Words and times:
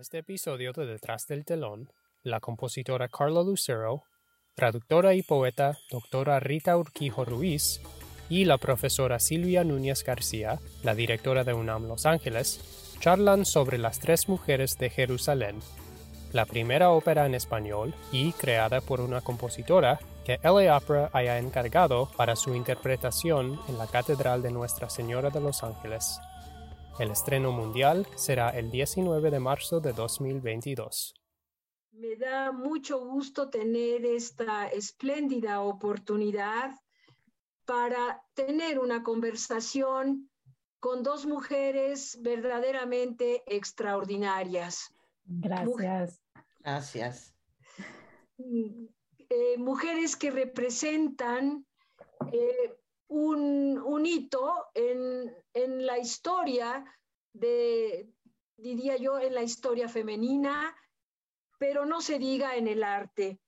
este 0.00 0.18
episodio 0.18 0.72
de 0.72 0.86
Detrás 0.86 1.26
del 1.26 1.44
Telón, 1.44 1.90
la 2.22 2.38
compositora 2.38 3.08
Carla 3.08 3.42
Lucero, 3.42 4.04
traductora 4.54 5.14
y 5.14 5.22
poeta 5.22 5.76
doctora 5.90 6.38
Rita 6.38 6.76
Urquijo 6.76 7.24
Ruiz 7.24 7.80
y 8.28 8.44
la 8.44 8.58
profesora 8.58 9.18
Silvia 9.18 9.64
Núñez 9.64 10.04
García, 10.04 10.60
la 10.84 10.94
directora 10.94 11.42
de 11.42 11.52
UNAM 11.52 11.88
Los 11.88 12.06
Ángeles, 12.06 12.96
charlan 13.00 13.44
sobre 13.44 13.78
Las 13.78 13.98
Tres 13.98 14.28
Mujeres 14.28 14.78
de 14.78 14.90
Jerusalén, 14.90 15.58
la 16.32 16.46
primera 16.46 16.90
ópera 16.90 17.26
en 17.26 17.34
español 17.34 17.94
y 18.12 18.32
creada 18.32 18.80
por 18.80 19.00
una 19.00 19.20
compositora 19.20 19.98
que 20.24 20.38
LA 20.44 20.76
Opera 20.76 21.10
haya 21.12 21.38
encargado 21.38 22.08
para 22.16 22.36
su 22.36 22.54
interpretación 22.54 23.58
en 23.68 23.78
la 23.78 23.86
Catedral 23.86 24.42
de 24.42 24.52
Nuestra 24.52 24.90
Señora 24.90 25.30
de 25.30 25.40
Los 25.40 25.64
Ángeles. 25.64 26.20
El 26.98 27.12
estreno 27.12 27.52
mundial 27.52 28.08
será 28.16 28.50
el 28.50 28.72
19 28.72 29.30
de 29.30 29.38
marzo 29.38 29.78
de 29.78 29.92
2022. 29.92 31.14
Me 31.92 32.16
da 32.16 32.50
mucho 32.50 32.98
gusto 32.98 33.50
tener 33.50 34.04
esta 34.04 34.66
espléndida 34.66 35.60
oportunidad 35.60 36.72
para 37.64 38.20
tener 38.34 38.80
una 38.80 39.04
conversación 39.04 40.28
con 40.80 41.04
dos 41.04 41.24
mujeres 41.24 42.18
verdaderamente 42.20 43.44
extraordinarias. 43.46 44.92
Gracias. 45.24 46.20
Gracias. 46.58 47.34
Eh, 48.38 49.56
mujeres 49.56 50.16
que 50.16 50.32
representan 50.32 51.64
eh, 52.32 52.77
un, 53.08 54.06
hito 54.06 54.66
en, 54.74 55.34
en, 55.54 55.86
la 55.86 55.98
historia 55.98 56.84
de, 57.32 58.08
diría 58.56 58.96
yo, 58.96 59.18
en 59.18 59.34
la 59.34 59.42
historia 59.42 59.88
femenina, 59.88 60.76
pero 61.58 61.86
no 61.86 62.00
se 62.00 62.18
diga 62.18 62.56
en 62.56 62.68
el 62.68 62.84
arte. 62.84 63.40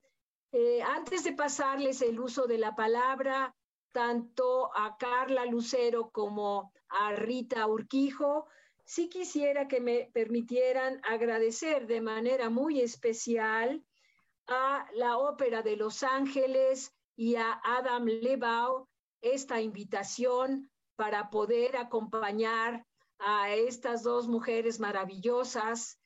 Eh, 0.53 0.83
antes 0.83 1.25
de 1.25 1.33
pasarles 1.33 2.03
el 2.03 2.19
uso 2.19 2.47
de 2.47 2.59
la 2.59 2.75
palabra, 2.75 3.55
tanto 3.93 4.71
a 4.75 4.97
Carla 4.99 5.45
Lucero 5.45 6.11
como 6.11 6.73
a 6.89 7.13
Rita 7.13 7.67
Urquijo, 7.67 8.49
sí 8.85 9.09
quisiera 9.09 9.69
que 9.69 9.81
me 9.81 10.11
permitieran 10.13 11.01
agradecer 11.05 11.87
de 11.87 12.01
manera 12.01 12.51
muy 12.51 12.81
especial 12.81 13.85
a 14.49 14.89
la 14.95 15.19
Ópera 15.19 15.63
de 15.63 15.77
Los 15.77 16.03
Ángeles 16.03 16.93
y 17.15 17.37
a 17.37 17.61
Adam 17.63 18.07
Lebau 18.07 18.90
esta 19.23 19.61
invitación 19.61 20.71
para 20.97 21.31
poder 21.31 21.77
acompañar 21.77 22.85
a 23.19 23.55
estas 23.55 24.03
dos 24.03 24.29
mujeres 24.29 24.81
maravillosas 24.81 25.99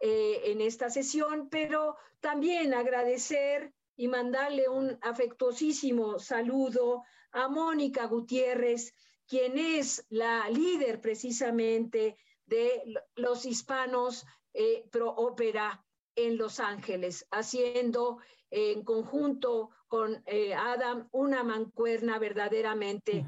eh, 0.00 0.42
en 0.46 0.60
esta 0.60 0.90
sesión, 0.90 1.48
pero 1.48 1.96
también 2.20 2.74
agradecer 2.74 3.72
y 3.96 4.08
mandarle 4.08 4.68
un 4.68 4.98
afectuosísimo 5.02 6.18
saludo 6.18 7.04
a 7.32 7.48
Mónica 7.48 8.06
Gutiérrez, 8.06 8.94
quien 9.26 9.58
es 9.58 10.04
la 10.08 10.48
líder 10.50 11.00
precisamente 11.00 12.16
de 12.46 12.82
los 13.14 13.46
hispanos 13.46 14.26
eh, 14.52 14.86
pro 14.90 15.10
ópera 15.10 15.84
en 16.16 16.36
Los 16.36 16.60
Ángeles, 16.60 17.26
haciendo 17.30 18.18
en 18.50 18.84
conjunto 18.84 19.70
con 19.88 20.22
eh, 20.26 20.54
Adam 20.54 21.08
una 21.12 21.42
mancuerna 21.42 22.18
verdaderamente 22.18 23.26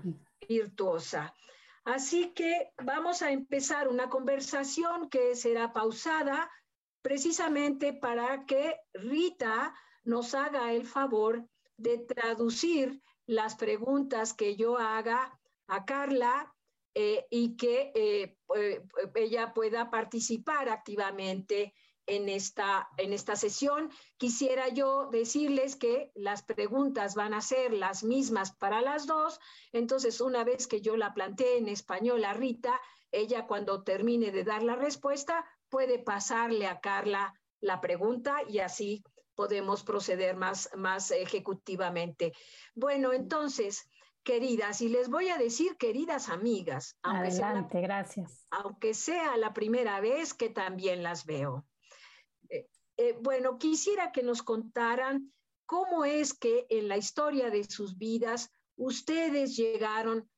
virtuosa. 0.49 1.35
Así 1.85 2.33
que 2.33 2.71
vamos 2.83 3.23
a 3.23 3.31
empezar 3.31 3.89
una 3.89 4.09
conversación 4.09 5.09
que 5.09 5.37
será 5.37 5.73
pausada 5.73 6.51
precisamente 7.03 7.93
para 7.93 8.45
que 8.47 8.77
Rita 8.93 9.75
nos 10.05 10.35
haga 10.35 10.73
el 10.73 10.85
favor 10.85 11.49
de 11.77 11.99
traducir 11.99 13.01
las 13.27 13.55
preguntas 13.57 14.35
que 14.35 14.57
yo 14.57 14.79
haga 14.79 15.39
a 15.69 15.85
Carla 15.85 16.53
eh, 16.95 17.27
y 17.31 17.57
que 17.57 17.93
eh, 17.95 18.37
ella 19.15 19.53
pueda 19.53 19.91
participar 19.91 20.69
activamente 20.69 21.75
en 22.07 22.29
esta, 22.29 22.89
en 22.97 23.13
esta 23.13 23.37
sesión. 23.37 23.91
Quisiera 24.17 24.69
yo 24.69 25.09
decirles 25.11 25.77
que 25.77 26.13
las 26.15 26.43
preguntas 26.43 27.15
van 27.15 27.35
a 27.35 27.41
ser 27.41 27.73
las 27.73 28.05
mismas 28.05 28.53
para 28.53 28.81
las 28.81 29.07
dos. 29.07 29.41
Entonces, 29.73 30.21
una 30.21 30.45
vez 30.45 30.67
que 30.67 30.81
yo 30.81 30.97
la 30.97 31.13
planteé 31.15 31.59
en 31.59 31.69
español 31.69 32.25
a 32.25 32.33
Rita, 32.33 32.81
ella 33.13 33.47
cuando 33.47 33.83
termine 33.83 34.31
de 34.31 34.45
dar 34.45 34.63
la 34.63 34.77
respuesta 34.77 35.45
puede 35.69 35.99
pasarle 35.99 36.67
a 36.67 36.81
Carla 36.81 37.35
la 37.61 37.81
pregunta 37.81 38.39
y 38.49 38.59
así 38.59 39.03
podemos 39.35 39.83
proceder 39.83 40.37
más, 40.37 40.71
más 40.77 41.11
ejecutivamente. 41.11 42.33
Bueno, 42.75 43.13
entonces, 43.13 43.89
queridas, 44.23 44.81
y 44.81 44.89
les 44.89 45.09
voy 45.09 45.29
a 45.29 45.39
decir 45.39 45.77
queridas 45.77 46.29
amigas. 46.29 46.97
Adelante, 47.03 47.81
gracias. 47.81 48.47
Aunque 48.51 48.95
sea 48.95 49.37
la 49.37 49.53
primera 49.53 50.01
vez 50.01 50.35
que 50.35 50.49
también 50.49 51.03
las 51.03 51.27
veo. 51.27 51.65
Eh, 52.99 53.17
bueno, 53.21 53.59
quisiera 53.59 54.13
que 54.13 54.23
nos 54.23 54.43
contaran 54.43 55.33
cómo 55.67 56.05
es 56.05 56.33
que 56.33 56.67
en 56.71 56.89
la 56.89 56.97
historia 56.97 57.51
de 57.51 57.65
sus 57.65 57.99
vidas 57.99 58.51
ustedes 58.77 59.57
llegaron 59.57 60.29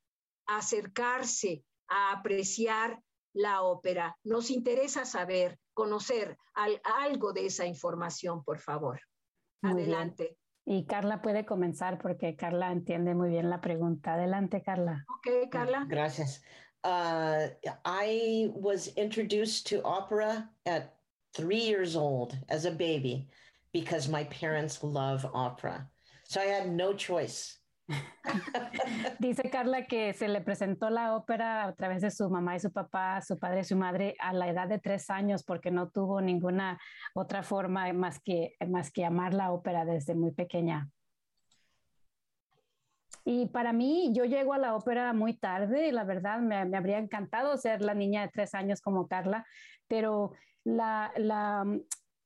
a 0.46 0.58
acercarse, 0.58 1.64
a 1.88 2.12
apreciar 2.12 3.00
la 3.34 3.62
ópera. 3.62 4.16
Nos 4.24 4.50
interesa 4.50 5.04
saber, 5.04 5.58
conocer 5.74 6.36
algo 6.84 7.32
de 7.32 7.46
esa 7.46 7.66
información, 7.66 8.42
por 8.42 8.58
favor. 8.58 9.00
Adelante. 9.62 10.36
Y 10.64 10.84
Carla 10.84 11.22
puede 11.22 11.46
comenzar 11.46 11.98
porque 11.98 12.36
Carla 12.36 12.72
entiende 12.72 13.14
muy 13.14 13.30
bien 13.30 13.48
la 13.48 13.60
pregunta. 13.60 14.14
Adelante, 14.14 14.62
Carla. 14.62 15.04
Ok, 15.08 15.48
Carla. 15.50 15.86
Gracias. 15.88 16.42
Uh, 16.84 17.48
I 17.84 18.50
was 18.54 18.88
introduced 18.96 19.66
to 19.68 19.82
opera 19.82 20.50
at 20.66 20.97
three 21.34 21.60
years 21.60 21.96
old 21.96 22.36
as 22.48 22.64
a 22.64 22.70
baby 22.70 23.28
because 23.72 24.08
my 24.08 24.24
parents 24.24 24.82
love 24.82 25.26
opera. 25.34 25.88
So 26.24 26.40
I 26.40 26.46
had 26.46 26.70
no 26.70 26.92
choice. 26.92 27.58
Dice 29.18 29.50
Carla 29.50 29.86
que 29.86 30.12
se 30.12 30.28
le 30.28 30.42
presentó 30.42 30.90
la 30.90 31.14
ópera 31.14 31.64
a 31.64 31.74
través 31.74 32.02
de 32.02 32.10
su 32.10 32.28
mamá 32.28 32.54
y 32.54 32.60
su 32.60 32.70
papá, 32.70 33.22
su 33.22 33.38
padre 33.38 33.60
y 33.60 33.64
su 33.64 33.76
madre 33.76 34.14
a 34.20 34.32
la 34.32 34.48
edad 34.48 34.68
de 34.68 34.78
tres 34.78 35.08
años 35.08 35.42
porque 35.42 35.70
no 35.70 35.88
tuvo 35.88 36.20
ninguna 36.20 36.78
otra 37.14 37.42
forma 37.42 37.90
más 37.94 38.20
que, 38.20 38.56
más 38.68 38.90
que 38.90 39.06
amar 39.06 39.32
la 39.32 39.52
ópera 39.52 39.86
desde 39.86 40.14
muy 40.14 40.32
pequeña. 40.32 40.90
Y 43.24 43.46
para 43.46 43.72
mí, 43.72 44.10
yo 44.14 44.24
llego 44.24 44.54
a 44.54 44.58
la 44.58 44.74
ópera 44.74 45.12
muy 45.12 45.34
tarde, 45.34 45.92
la 45.92 46.04
verdad, 46.04 46.40
me, 46.40 46.64
me 46.64 46.76
habría 46.78 46.98
encantado 46.98 47.56
ser 47.58 47.82
la 47.82 47.94
niña 47.94 48.22
de 48.22 48.28
tres 48.28 48.54
años 48.54 48.80
como 48.80 49.06
Carla, 49.06 49.46
pero 49.86 50.32
mm, 50.76 51.80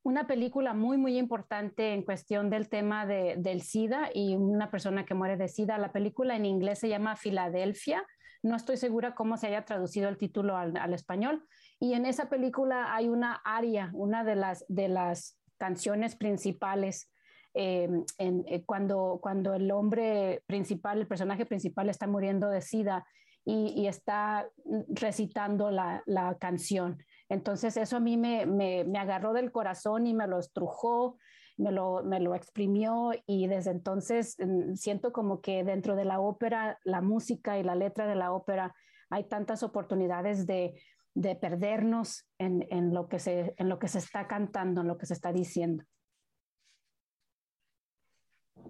una 0.05 0.27
película 0.27 0.75
muy, 0.75 0.99
muy 0.99 1.17
importante 1.17 1.93
en 1.93 2.03
cuestión 2.03 2.51
del 2.51 2.69
tema 2.69 3.07
de, 3.07 3.37
del 3.39 3.63
SIDA 3.63 4.11
y 4.13 4.35
una 4.35 4.71
persona 4.71 5.05
que 5.05 5.15
muere 5.15 5.37
de 5.37 5.49
SIDA. 5.49 5.79
La 5.79 5.93
película 5.93 6.35
en 6.37 6.45
inglés 6.45 6.81
se 6.81 6.89
llama 6.89 7.17
Filadelfia. 7.17 8.05
No 8.43 8.57
estoy 8.57 8.77
segura 8.77 9.15
cómo 9.15 9.37
se 9.37 9.47
haya 9.47 9.65
traducido 9.65 10.09
el 10.09 10.19
título 10.19 10.57
al, 10.57 10.93
español. 10.93 11.47
Y 11.79 11.95
en 11.95 12.07
esa 12.07 12.29
película 12.29 12.95
hay 12.95 13.09
una 13.09 13.41
aria, 13.45 13.91
una 13.95 14.25
de 14.25 14.35
las, 14.35 14.65
de 14.69 14.89
las 14.89 15.39
canciones 15.59 16.17
principales 16.17 17.09
eh, 17.55 17.89
eh, 18.19 18.65
cuando, 18.65 19.21
cuando 19.23 19.55
el 19.55 19.71
hombre 19.71 20.43
principal, 20.47 20.99
el 20.99 21.07
personaje 21.07 21.47
principal 21.47 21.89
está 21.89 22.07
muriendo 22.09 22.49
de 22.49 22.63
SIDA 22.63 23.07
y, 23.45 23.87
está 23.87 24.49
recitando 24.89 25.71
la, 25.71 26.03
la 26.07 26.37
canción. 26.39 26.99
Entonces 27.33 27.79
eso 27.79 27.97
a 27.97 28.01
mí 28.01 28.19
me, 28.19 28.45
me, 28.45 28.99
agarró 28.99 29.33
del 29.33 29.51
corazón 29.51 30.07
y 30.07 30.13
me 30.13 30.27
lo 30.27 30.39
estrujó, 30.39 31.17
me 31.57 31.73
lo, 31.73 32.05
me 32.05 32.21
lo 32.21 32.35
exprimió 32.35 33.13
y 33.27 33.47
desde 33.47 33.71
entonces 33.71 34.37
mm, 34.39 34.75
siento 34.75 35.15
como 35.15 35.41
que 35.41 35.65
dentro 35.65 35.97
de 35.97 36.05
la 36.05 36.21
ópera, 36.21 36.79
la 36.85 37.01
música 37.01 37.59
y 37.59 37.63
la 37.63 37.75
letra 37.75 38.07
de 38.07 38.17
la 38.17 38.33
ópera, 38.33 38.75
hay 39.09 39.25
tantas 39.25 39.63
oportunidades 39.63 40.47
de, 40.47 40.79
de 41.15 41.35
perdernos 41.35 42.29
en, 42.37 42.67
en, 42.69 42.93
lo 42.93 43.09
que 43.09 43.19
se, 43.19 43.55
en 43.57 43.71
lo 43.71 43.79
que 43.79 43.89
se 43.89 44.01
está 44.01 44.29
cantando, 44.29 44.83
en 44.83 44.89
lo 44.89 44.99
que 44.99 45.07
se 45.07 45.15
está 45.15 45.33
diciendo. 45.33 45.85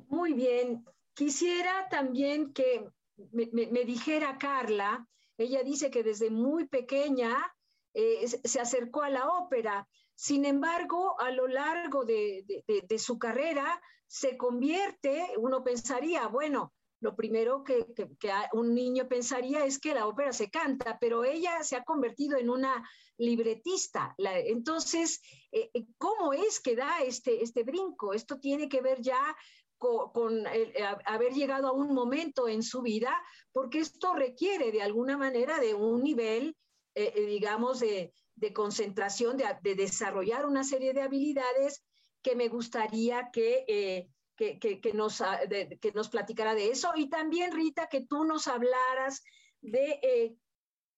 Muy 0.06 0.34
bien. 0.34 0.84
Quisiera 1.14 1.88
también 1.90 2.52
que 2.52 2.86
me, 3.32 3.48
me 3.52 3.84
dijera 3.84 4.38
Carla, 4.38 5.08
ella 5.36 5.64
dice 5.64 5.90
que 5.90 6.04
desde 6.04 6.30
muy 6.30 6.68
pequeña 6.68 7.36
eh, 7.94 8.26
se 8.26 8.60
acercó 8.60 9.02
a 9.02 9.10
la 9.10 9.28
ópera. 9.28 9.88
Sin 10.14 10.44
embargo, 10.44 11.20
a 11.20 11.30
lo 11.30 11.46
largo 11.48 12.04
de, 12.04 12.44
su 12.98 13.18
carrera, 13.18 13.80
se 14.06 14.36
convierte, 14.36 15.26
uno 15.38 15.64
pensaría, 15.64 16.26
bueno, 16.28 16.72
lo 17.00 17.16
primero 17.16 17.64
que, 17.64 17.86
un 18.52 18.74
niño 18.74 19.08
pensaría 19.08 19.64
es 19.64 19.80
que 19.80 19.94
la 19.94 20.06
ópera 20.06 20.32
se 20.32 20.50
canta, 20.50 20.98
pero 21.00 21.24
ella 21.24 21.64
se 21.64 21.76
ha 21.76 21.82
convertido 21.82 22.38
en 22.38 22.50
una 22.50 22.88
libretista. 23.18 24.14
entonces, 24.18 25.20
eh, 25.50 25.70
eh, 25.74 25.86
¿cómo 25.98 26.32
es 26.32 26.60
que 26.60 26.76
da 26.76 27.00
este, 27.00 27.42
este 27.42 27.64
brinco? 27.64 28.12
Esto 28.12 28.38
tiene 28.38 28.68
que 28.68 28.80
ver 28.80 29.00
ya 29.00 29.36
con, 29.78 30.44
haber 31.06 31.32
llegado 31.32 31.66
a 31.66 31.72
un 31.72 31.92
momento 31.92 32.46
en 32.46 32.62
su 32.62 32.82
vida, 32.82 33.20
porque 33.50 33.80
esto 33.80 34.14
requiere 34.14 34.70
de 34.70 34.82
alguna 34.82 35.18
manera 35.18 35.58
de 35.58 35.74
un 35.74 36.04
nivel, 36.04 36.56
eh, 36.94 37.26
digamos, 37.26 37.80
de, 37.80 38.12
concentración, 38.52 39.36
de, 39.36 39.74
desarrollar 39.74 40.46
una 40.46 40.64
serie 40.64 40.92
de 40.92 41.02
habilidades 41.02 41.84
que 42.22 42.34
me 42.36 42.48
gustaría 42.48 43.30
que 43.32 44.08
que, 44.36 44.92
nos, 44.94 45.20
ah, 45.20 45.40
que 45.80 45.92
nos 45.92 46.08
platicara 46.08 46.54
de 46.54 46.70
eso. 46.70 46.92
Y 46.96 47.08
también, 47.08 47.52
Rita, 47.52 47.88
que 47.88 48.02
tú 48.02 48.24
nos 48.24 48.48
hablaras 48.48 49.22
de 49.60 50.00
eh, 50.02 50.36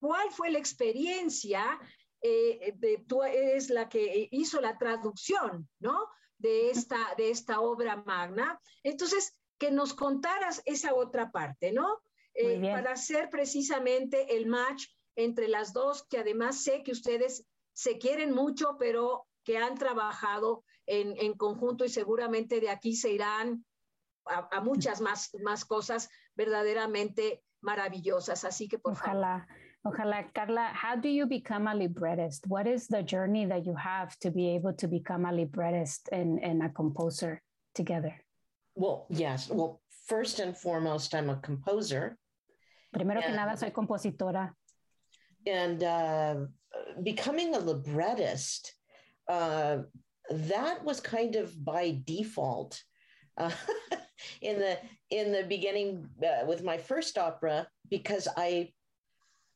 cuál 0.01 0.31
fue 0.31 0.51
la 0.51 0.59
experiencia, 0.59 1.79
eh, 2.23 2.73
de, 2.77 3.05
tú 3.07 3.23
eres 3.23 3.71
la 3.71 3.89
que 3.89 4.29
hizo 4.31 4.61
la 4.61 4.79
traducción, 4.79 5.69
¿no? 5.79 6.09
De 6.39 6.71
esta, 6.71 7.15
de 7.17 7.31
esta 7.31 7.61
obra 7.61 7.97
magna. 7.97 8.59
Entonces, 8.83 9.37
que 9.59 9.71
nos 9.71 9.95
contaras 9.95 10.63
esa 10.65 10.95
otra 10.95 11.31
parte, 11.31 11.73
¿no? 11.73 12.01
Eh, 12.37 12.61
para 12.61 12.93
hacer 12.93 13.31
precisamente 13.31 14.37
el 14.37 14.47
match 14.47 14.87
entre 15.17 15.49
las 15.49 15.73
dos, 15.73 16.05
que 16.09 16.19
además 16.19 16.63
sé 16.63 16.83
que 16.83 16.93
ustedes 16.93 17.47
se 17.73 17.99
quieren 17.99 18.33
mucho, 18.33 18.77
pero 18.79 19.27
que 19.45 19.59
han 19.59 19.77
trabajado 19.77 20.65
en, 20.87 21.17
en 21.19 21.35
conjunto 21.35 21.85
y 21.85 21.89
seguramente 21.89 22.61
de 22.61 22.71
aquí 22.71 22.95
se 22.95 23.13
irán 23.13 23.65
a, 24.27 24.49
a, 24.51 24.61
muchas 24.61 25.01
más, 25.01 25.31
más 25.43 25.65
cosas 25.65 26.09
verdaderamente 26.35 27.43
maravillosas. 27.61 28.45
Así 28.45 28.69
que 28.69 28.79
por 28.79 28.93
Ojalá. 28.93 29.47
favor. 29.47 29.65
Ojalá, 29.87 30.31
Carla, 30.33 30.73
how 30.73 30.97
do 30.97 31.11
you 31.11 31.27
become 31.27 31.67
a 31.67 31.75
librettist? 31.75 32.47
What 32.47 32.67
is 32.67 32.89
the 32.89 33.03
journey 33.03 33.45
that 33.45 33.67
you 33.67 33.75
have 33.75 34.19
to 34.21 34.31
be 34.31 34.49
able 34.55 34.73
to 34.73 34.89
become 34.89 35.27
a 35.27 35.33
librettist 35.33 36.09
and, 36.11 36.43
and 36.43 36.63
a 36.63 36.71
composer 36.71 37.43
together? 37.75 38.15
Well, 38.75 39.05
yes. 39.11 39.51
Well, 39.51 39.83
first 40.07 40.41
and 40.41 40.57
foremost, 40.57 41.15
I'm 41.15 41.29
a 41.29 41.37
composer. 41.37 42.17
Primero 42.95 43.21
and, 43.21 43.27
que 43.27 43.37
nada, 43.37 43.57
soy 43.59 43.71
compositora. 43.73 44.55
And 45.47 45.83
uh, 45.83 46.37
becoming 47.03 47.55
a 47.55 47.59
librettist 47.59 48.75
uh, 49.29 49.79
that 50.31 50.85
was 50.85 51.01
kind 51.01 51.37
of 51.37 51.65
by 51.65 52.01
default. 52.05 52.83
Uh, 53.37 53.51
in 54.43 54.59
the 54.59 54.79
in 55.11 55.33
the 55.33 55.43
beginning 55.43 56.09
uh, 56.23 56.47
with 56.47 56.63
my 56.63 56.79
first 56.79 57.19
opera 57.19 57.67
because 57.91 58.29
I 58.37 58.73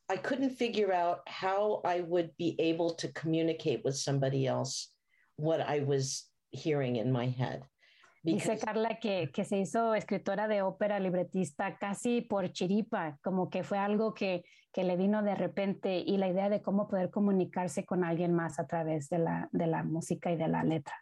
I 0.08 0.16
couldn't 0.16 0.50
figure 0.50 0.92
out 0.92 1.20
how 1.26 1.82
I 1.84 2.00
would 2.00 2.36
be 2.38 2.56
able 2.58 2.94
to 2.94 3.08
communicate 3.08 3.84
with 3.84 3.96
somebody 3.96 4.46
else 4.46 4.90
what 5.36 5.60
I 5.60 5.80
was 5.80 6.24
hearing 6.50 6.96
in 6.96 7.12
my 7.12 7.26
head. 7.26 7.62
Dice 8.22 8.58
Carla 8.58 8.98
que, 8.98 9.30
que, 9.32 9.44
se 9.44 9.58
hizo 9.58 9.94
escritora 9.94 10.48
de 10.48 10.62
ópera, 10.62 10.98
libretista, 10.98 11.78
casi 11.78 12.20
por 12.20 12.52
chiripa, 12.52 13.18
como 13.22 13.48
que 13.48 13.62
fue 13.62 13.78
algo 13.78 14.12
que, 14.12 14.44
que, 14.72 14.84
le 14.84 14.96
vino 14.96 15.22
de 15.22 15.34
repente 15.34 16.02
y 16.04 16.16
la 16.16 16.28
idea 16.28 16.48
de 16.48 16.60
cómo 16.60 16.88
poder 16.88 17.10
comunicarse 17.10 17.84
con 17.84 18.04
alguien 18.04 18.34
más 18.34 18.58
a 18.58 18.66
través 18.66 19.08
de 19.08 19.18
la, 19.18 19.48
de 19.52 19.66
la 19.66 19.84
música 19.84 20.32
y 20.32 20.36
de 20.36 20.48
la 20.48 20.64
letra. 20.64 20.94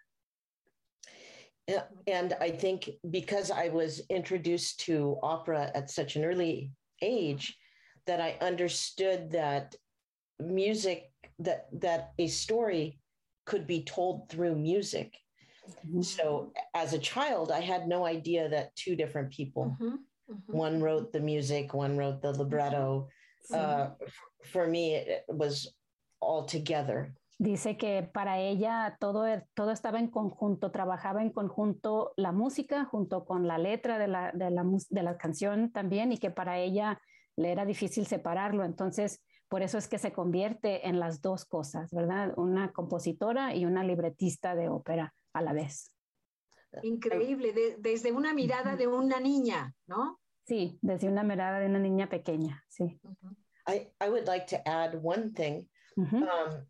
And 2.06 2.36
I 2.40 2.50
think 2.50 2.90
because 3.10 3.50
I 3.50 3.70
was 3.70 4.02
introduced 4.08 4.84
to 4.86 5.18
opera 5.22 5.72
at 5.74 5.90
such 5.90 6.14
an 6.14 6.24
early 6.24 6.70
age, 7.02 7.56
that 8.06 8.20
I 8.20 8.36
understood 8.40 9.32
that 9.32 9.74
music, 10.38 11.10
that, 11.40 11.66
that 11.80 12.12
a 12.18 12.28
story 12.28 13.00
could 13.46 13.66
be 13.66 13.82
told 13.82 14.28
through 14.28 14.54
music. 14.56 15.12
Mm-hmm. 15.86 16.02
So 16.02 16.52
as 16.74 16.92
a 16.92 16.98
child, 16.98 17.50
I 17.50 17.60
had 17.60 17.88
no 17.88 18.06
idea 18.06 18.48
that 18.48 18.74
two 18.76 18.96
different 18.96 19.30
people, 19.30 19.76
mm-hmm. 19.80 19.96
Mm-hmm. 20.30 20.56
one 20.56 20.80
wrote 20.80 21.12
the 21.12 21.20
music, 21.20 21.74
one 21.74 21.96
wrote 21.96 22.20
the 22.22 22.32
libretto. 22.32 23.08
Uh, 23.52 23.90
for 24.44 24.66
me, 24.66 24.94
it 24.96 25.24
was 25.28 25.72
all 26.20 26.44
together. 26.44 27.14
Dice 27.38 27.76
que 27.76 28.02
para 28.02 28.40
ella 28.40 28.96
todo, 28.98 29.26
todo 29.54 29.70
estaba 29.70 29.98
en 29.98 30.08
conjunto, 30.08 30.70
trabajaba 30.70 31.20
en 31.20 31.30
conjunto 31.30 32.12
la 32.16 32.32
música 32.32 32.86
junto 32.86 33.26
con 33.26 33.46
la 33.46 33.58
letra 33.58 33.98
de 33.98 34.08
la, 34.08 34.32
de 34.32 34.50
la, 34.50 34.64
de 34.88 35.02
la 35.02 35.18
canción 35.18 35.70
también 35.70 36.12
y 36.12 36.18
que 36.18 36.30
para 36.30 36.58
ella 36.58 36.98
le 37.36 37.52
era 37.52 37.66
difícil 37.66 38.06
separarlo. 38.06 38.64
Entonces, 38.64 39.22
por 39.48 39.62
eso 39.62 39.76
es 39.76 39.86
que 39.86 39.98
se 39.98 40.12
convierte 40.12 40.88
en 40.88 40.98
las 40.98 41.20
dos 41.20 41.44
cosas, 41.44 41.92
¿verdad? 41.92 42.32
Una 42.36 42.72
compositora 42.72 43.54
y 43.54 43.66
una 43.66 43.84
libretista 43.84 44.54
de 44.54 44.68
ópera 44.68 45.14
a 45.36 45.42
la 45.42 45.52
vez. 45.52 45.92
Increíble, 46.82 47.52
de, 47.52 47.76
desde 47.78 48.12
una 48.12 48.34
mirada 48.34 48.76
de 48.76 48.86
una 48.86 49.20
niña, 49.20 49.74
¿no? 49.86 50.20
Sí, 50.46 50.78
desde 50.82 51.08
una 51.08 51.22
mirada 51.22 51.58
de 51.60 51.66
una 51.66 51.78
niña 51.78 52.08
pequeña, 52.08 52.62
sí. 52.68 53.00
I, 53.66 53.88
I 54.00 54.08
would 54.08 54.26
like 54.26 54.46
to 54.48 54.68
add 54.68 54.94
one 54.94 55.32
thing. 55.32 55.66
Um, 55.98 56.66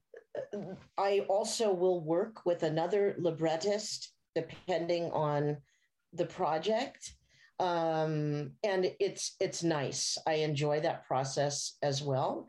I 0.97 1.27
also 1.29 1.73
will 1.73 2.01
work 2.01 2.47
with 2.47 2.63
another 2.63 3.17
librettist 3.19 4.13
depending 4.35 5.11
on 5.12 5.57
the 6.12 6.27
project. 6.27 7.12
Um, 7.59 8.53
and 8.62 8.93
it's 9.01 9.35
it's 9.41 9.62
nice. 9.62 10.17
I 10.27 10.35
enjoy 10.45 10.81
that 10.81 11.07
process 11.07 11.77
as 11.83 12.03
well. 12.03 12.47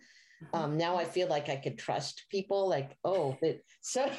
Um, 0.53 0.77
now 0.77 0.97
I 0.97 1.05
feel 1.05 1.27
like 1.27 1.49
I 1.49 1.55
could 1.55 1.77
trust 1.77 2.25
people. 2.29 2.69
Like, 2.69 2.95
oh, 3.03 3.37
it, 3.41 3.65
so, 3.81 4.09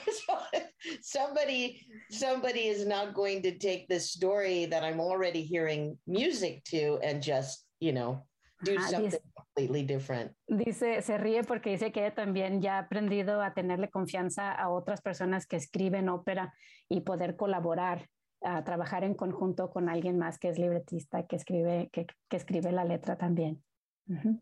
somebody 1.00 1.86
somebody 2.10 2.68
is 2.68 2.86
not 2.86 3.14
going 3.14 3.42
to 3.42 3.58
take 3.58 3.86
this 3.88 4.10
story 4.10 4.66
that 4.66 4.82
I'm 4.82 5.00
already 5.00 5.42
hearing 5.42 5.98
music 6.06 6.64
to 6.70 6.98
and 7.02 7.22
just 7.22 7.64
you 7.80 7.92
know 7.92 8.22
do 8.62 8.76
ah, 8.78 8.88
something 8.88 9.10
dice, 9.10 9.20
completely 9.36 9.84
different. 9.84 10.32
Dice, 10.48 11.02
se 11.02 11.18
ríe 11.18 11.44
porque 11.44 11.70
dice 11.70 11.92
que 11.92 12.00
ella 12.00 12.14
también 12.14 12.60
ya 12.60 12.76
ha 12.76 12.78
aprendido 12.80 13.40
a 13.40 13.54
tenerle 13.54 13.88
confianza 13.88 14.52
a 14.52 14.68
otras 14.68 15.00
personas 15.00 15.46
que 15.46 15.56
escriben 15.56 16.08
ópera 16.08 16.54
y 16.88 17.00
poder 17.02 17.36
colaborar, 17.36 18.08
a 18.42 18.64
trabajar 18.64 19.04
en 19.04 19.14
conjunto 19.14 19.70
con 19.70 19.88
alguien 19.88 20.18
más 20.18 20.38
que 20.38 20.48
es 20.48 20.58
libretista, 20.58 21.26
que 21.26 21.36
escribe, 21.36 21.88
que, 21.92 22.06
que 22.28 22.36
escribe 22.36 22.72
la 22.72 22.84
letra 22.84 23.16
también. 23.16 23.62
Uh 24.08 24.14
-huh. 24.14 24.40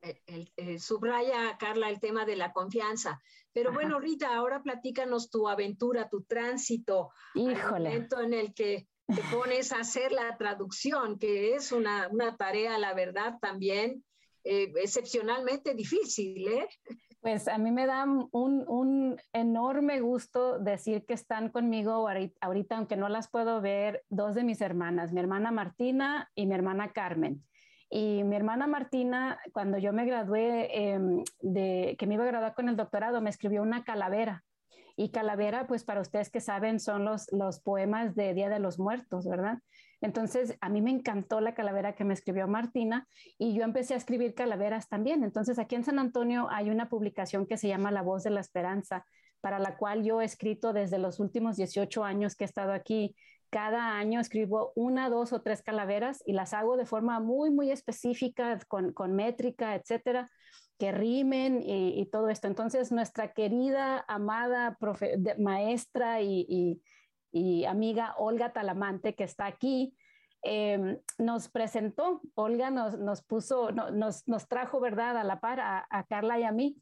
El, 0.00 0.52
el, 0.56 0.80
subraya, 0.80 1.56
Carla, 1.58 1.90
el 1.90 2.00
tema 2.00 2.24
de 2.24 2.36
la 2.36 2.52
confianza. 2.52 3.20
Pero 3.52 3.70
Ajá. 3.70 3.78
bueno, 3.78 4.00
Rita, 4.00 4.34
ahora 4.34 4.62
platícanos 4.62 5.30
tu 5.30 5.48
aventura, 5.48 6.08
tu 6.08 6.22
tránsito, 6.22 7.10
Híjole. 7.34 7.88
el 7.88 7.94
momento 7.94 8.20
en 8.20 8.34
el 8.34 8.54
que 8.54 8.88
te 9.06 9.22
pones 9.32 9.72
a 9.72 9.80
hacer 9.80 10.12
la 10.12 10.36
traducción, 10.36 11.18
que 11.18 11.54
es 11.54 11.72
una, 11.72 12.08
una 12.08 12.36
tarea, 12.36 12.78
la 12.78 12.94
verdad, 12.94 13.38
también 13.40 14.04
eh, 14.44 14.72
excepcionalmente 14.76 15.74
difícil, 15.74 16.48
¿eh? 16.48 16.68
Pues 17.20 17.48
a 17.48 17.58
mí 17.58 17.72
me 17.72 17.86
da 17.86 18.04
un, 18.04 18.64
un, 18.68 19.20
enorme 19.32 20.00
gusto 20.00 20.60
decir 20.60 21.04
que 21.04 21.14
están 21.14 21.50
conmigo 21.50 22.08
ahorita, 22.40 22.76
aunque 22.76 22.96
no 22.96 23.08
las 23.08 23.28
puedo 23.28 23.60
ver, 23.60 24.04
dos 24.08 24.36
de 24.36 24.44
mis 24.44 24.60
hermanas, 24.60 25.12
mi 25.12 25.20
hermana 25.20 25.50
Martina 25.50 26.30
y 26.36 26.46
mi 26.46 26.54
hermana 26.54 26.92
Carmen. 26.92 27.44
Y 27.90 28.22
mi 28.24 28.36
hermana 28.36 28.66
Martina, 28.66 29.38
cuando 29.52 29.78
yo 29.78 29.92
me 29.92 30.04
gradué, 30.04 30.68
eh, 30.72 31.00
de 31.40 31.96
que 31.98 32.06
me 32.06 32.14
iba 32.14 32.24
a 32.24 32.28
graduar 32.28 32.54
con 32.54 32.68
el 32.68 32.76
doctorado, 32.76 33.20
me 33.20 33.30
escribió 33.30 33.62
una 33.62 33.84
calavera. 33.84 34.44
Y 34.96 35.10
calavera, 35.10 35.66
pues 35.68 35.84
para 35.84 36.00
ustedes 36.00 36.28
que 36.28 36.40
saben, 36.40 36.80
son 36.80 37.04
los, 37.04 37.32
los 37.32 37.60
poemas 37.60 38.16
de 38.16 38.34
Día 38.34 38.48
de 38.48 38.58
los 38.58 38.78
Muertos, 38.78 39.28
¿verdad? 39.28 39.58
Entonces, 40.00 40.56
a 40.60 40.68
mí 40.68 40.82
me 40.82 40.90
encantó 40.90 41.40
la 41.40 41.54
calavera 41.54 41.94
que 41.94 42.04
me 42.04 42.14
escribió 42.14 42.46
Martina 42.48 43.06
y 43.38 43.54
yo 43.54 43.62
empecé 43.62 43.94
a 43.94 43.96
escribir 43.96 44.34
calaveras 44.34 44.88
también. 44.88 45.22
Entonces, 45.22 45.58
aquí 45.58 45.76
en 45.76 45.84
San 45.84 45.98
Antonio 45.98 46.48
hay 46.50 46.70
una 46.70 46.88
publicación 46.88 47.46
que 47.46 47.56
se 47.56 47.68
llama 47.68 47.92
La 47.92 48.02
Voz 48.02 48.24
de 48.24 48.30
la 48.30 48.40
Esperanza, 48.40 49.04
para 49.40 49.58
la 49.58 49.76
cual 49.76 50.04
yo 50.04 50.20
he 50.20 50.24
escrito 50.24 50.72
desde 50.72 50.98
los 50.98 51.20
últimos 51.20 51.56
18 51.56 52.04
años 52.04 52.34
que 52.34 52.44
he 52.44 52.46
estado 52.46 52.72
aquí 52.72 53.14
cada 53.50 53.96
año 53.96 54.20
escribo 54.20 54.72
una, 54.74 55.08
dos 55.08 55.32
o 55.32 55.42
tres 55.42 55.62
calaveras 55.62 56.22
y 56.26 56.32
las 56.32 56.52
hago 56.52 56.76
de 56.76 56.86
forma 56.86 57.20
muy, 57.20 57.50
muy 57.50 57.70
específica, 57.70 58.58
con, 58.68 58.92
con 58.92 59.14
métrica, 59.14 59.74
etcétera, 59.74 60.30
que 60.78 60.92
rimen 60.92 61.62
y, 61.64 62.06
todo 62.06 62.28
esto. 62.28 62.46
Entonces, 62.46 62.92
nuestra 62.92 63.32
querida, 63.32 64.04
amada 64.06 64.78
maestra 65.38 66.20
y, 66.22 66.80
amiga 67.66 68.14
Olga 68.18 68.52
Talamante, 68.52 69.14
que 69.14 69.24
está 69.24 69.46
aquí, 69.46 69.96
eh, 70.44 71.00
nos 71.18 71.48
presentó, 71.48 72.20
Olga 72.34 72.70
nos, 72.70 72.98
nos 72.98 73.22
puso, 73.22 73.72
no, 73.72 73.90
nos, 73.90 74.28
nos, 74.28 74.46
trajo, 74.46 74.78
¿verdad?, 74.78 75.16
a 75.16 75.24
la 75.24 75.40
par 75.40 75.60
a 75.60 76.06
Carla 76.08 76.38
y 76.38 76.44
a 76.44 76.52
mí 76.52 76.76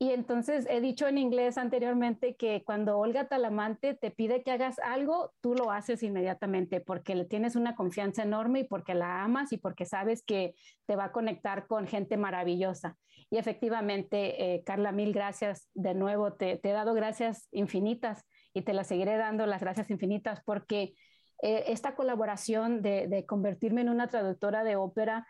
Y 0.00 0.12
entonces 0.12 0.64
he 0.70 0.80
dicho 0.80 1.08
en 1.08 1.18
inglés 1.18 1.58
anteriormente 1.58 2.36
que 2.36 2.62
cuando 2.64 2.98
Olga 2.98 3.26
Talamante 3.26 3.94
te 3.94 4.12
pide 4.12 4.44
que 4.44 4.52
hagas 4.52 4.78
algo, 4.78 5.32
tú 5.40 5.54
lo 5.54 5.72
haces 5.72 6.04
inmediatamente 6.04 6.80
porque 6.80 7.16
le 7.16 7.24
tienes 7.24 7.56
una 7.56 7.74
confianza 7.74 8.22
enorme 8.22 8.60
y 8.60 8.64
porque 8.64 8.94
la 8.94 9.24
amas 9.24 9.52
y 9.52 9.56
porque 9.56 9.86
sabes 9.86 10.22
que 10.22 10.54
te 10.86 10.94
va 10.94 11.06
a 11.06 11.12
conectar 11.12 11.66
con 11.66 11.88
gente 11.88 12.16
maravillosa. 12.16 12.96
Y 13.28 13.38
efectivamente, 13.38 14.54
eh, 14.54 14.62
Carla, 14.64 14.92
mil 14.92 15.12
gracias 15.12 15.68
de 15.74 15.94
nuevo. 15.94 16.32
Te, 16.34 16.60
he 16.62 16.72
dado 16.72 16.94
gracias 16.94 17.48
infinitas 17.50 18.24
y 18.54 18.62
te 18.62 18.74
las 18.74 18.86
seguiré 18.86 19.16
dando 19.16 19.46
las 19.46 19.60
gracias 19.60 19.90
infinitas 19.90 20.40
porque 20.44 20.94
eh, 21.42 21.64
esta 21.66 21.96
colaboración 21.96 22.82
de, 22.82 23.08
de 23.08 23.26
convertirme 23.26 23.80
en 23.80 23.88
una 23.88 24.06
traductora 24.06 24.62
de 24.62 24.76
ópera 24.76 25.26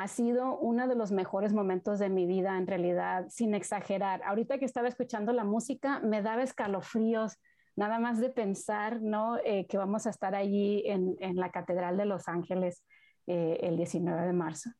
ha 0.00 0.08
sido 0.08 0.56
uno 0.56 0.88
de 0.88 0.94
los 0.94 1.12
mejores 1.12 1.52
momentos 1.52 1.98
de 1.98 2.08
mi 2.08 2.24
vida, 2.24 2.56
en 2.56 2.66
realidad, 2.66 3.26
sin 3.28 3.52
exagerar. 3.52 4.22
Ahorita 4.22 4.58
que 4.58 4.64
estaba 4.64 4.88
escuchando 4.88 5.30
la 5.34 5.44
música, 5.44 6.00
me 6.00 6.22
daba 6.22 6.42
escalofríos, 6.42 7.36
nada 7.76 7.98
más 7.98 8.18
de 8.18 8.30
pensar, 8.30 9.02
¿no? 9.02 9.36
Eh, 9.44 9.66
que 9.66 9.76
vamos 9.76 10.06
a 10.06 10.10
estar 10.10 10.34
allí 10.34 10.82
en, 10.86 11.16
en, 11.20 11.36
la 11.36 11.50
Catedral 11.50 11.98
de 11.98 12.06
Los 12.06 12.28
Ángeles 12.28 12.82
eh, 13.26 13.58
el 13.60 13.76
19 13.76 14.26
de 14.26 14.32
marzo. 14.32 14.70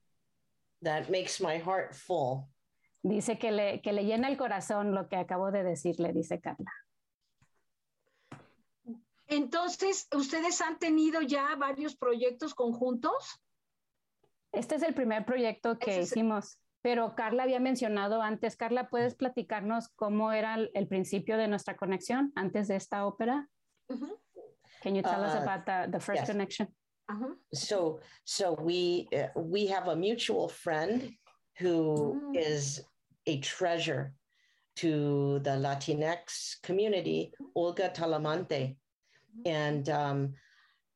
That 0.83 1.11
makes 1.11 1.39
my 1.39 1.59
heart 1.59 1.93
full. 1.93 2.47
Dice 3.03 3.39
que 3.39 3.53
le, 3.53 3.83
que 3.83 3.93
le 3.93 4.07
llena 4.07 4.29
el 4.29 4.39
corazón 4.39 4.95
lo 4.95 5.07
que 5.11 5.17
acabo 5.17 5.51
de 5.51 5.65
decirle, 5.65 6.15
dice 6.15 6.41
Carla. 6.41 6.73
Entonces, 9.27 10.09
¿ustedes 10.17 10.63
han 10.63 10.79
tenido 10.79 11.21
ya 11.21 11.55
varios 11.57 11.95
proyectos 11.95 12.55
conjuntos? 12.55 13.43
Este 14.53 14.75
es 14.75 14.83
el 14.83 14.95
primer 14.95 15.25
proyecto 15.25 15.79
que 15.79 16.01
hicimos, 16.03 16.61
pero 16.83 17.15
Carla 17.15 17.45
había 17.45 17.61
mencionado 17.61 18.23
antes. 18.23 18.57
Carla, 18.57 18.89
¿puedes 18.89 19.15
platicarnos 19.15 19.89
cómo 19.91 20.33
era 20.33 20.57
el, 20.75 20.89
principio 20.89 21.37
de 21.37 21.49
nuestra 21.49 21.77
conexión 21.77 22.33
antes 22.35 22.69
de 22.69 22.77
esta 22.77 23.07
ópera? 23.07 23.49
Can 24.83 24.95
you 24.95 25.03
tell 25.03 25.23
us 25.23 25.35
uh, 25.35 25.43
about 25.43 25.93
the, 25.93 26.01
first 26.01 26.25
connection? 26.27 26.69
So, 27.53 28.01
so 28.25 28.55
we 28.55 29.09
uh, 29.13 29.29
we 29.35 29.67
have 29.67 29.89
a 29.89 29.97
mutual 29.97 30.49
friend 30.49 31.13
who 31.59 32.33
mm. 32.33 32.39
is 32.39 32.81
a 33.27 33.39
treasure 33.41 34.15
to 34.77 35.41
the 35.41 35.51
Latinx 35.51 36.63
community, 36.63 37.33
Olga 37.55 37.91
Talamante, 37.91 38.77
mm-hmm. 38.77 39.47
and 39.47 39.89
um, 39.91 40.35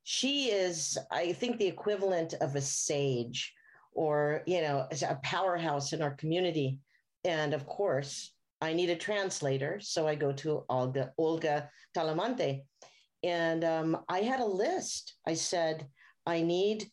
she 0.04 0.50
is, 0.50 0.98
I 1.10 1.32
think, 1.32 1.58
the 1.58 1.66
equivalent 1.66 2.34
of 2.34 2.54
a 2.54 2.60
sage 2.60 3.52
or, 3.92 4.42
you 4.46 4.60
know, 4.60 4.86
a 5.08 5.14
powerhouse 5.22 5.92
in 5.94 6.02
our 6.02 6.14
community. 6.14 6.78
And 7.24 7.54
of 7.54 7.66
course, 7.66 8.32
I 8.60 8.74
need 8.74 8.90
a 8.90 8.96
translator. 8.96 9.78
So 9.80 10.06
I 10.06 10.14
go 10.14 10.32
to 10.32 10.64
Olga, 10.68 11.12
Olga 11.16 11.70
Talamante. 11.96 12.62
And 13.22 13.64
um, 13.64 13.98
I 14.08 14.20
had 14.20 14.40
a 14.40 14.46
list. 14.46 15.14
I 15.26 15.34
said, 15.34 15.86
I 16.26 16.42
need 16.42 16.86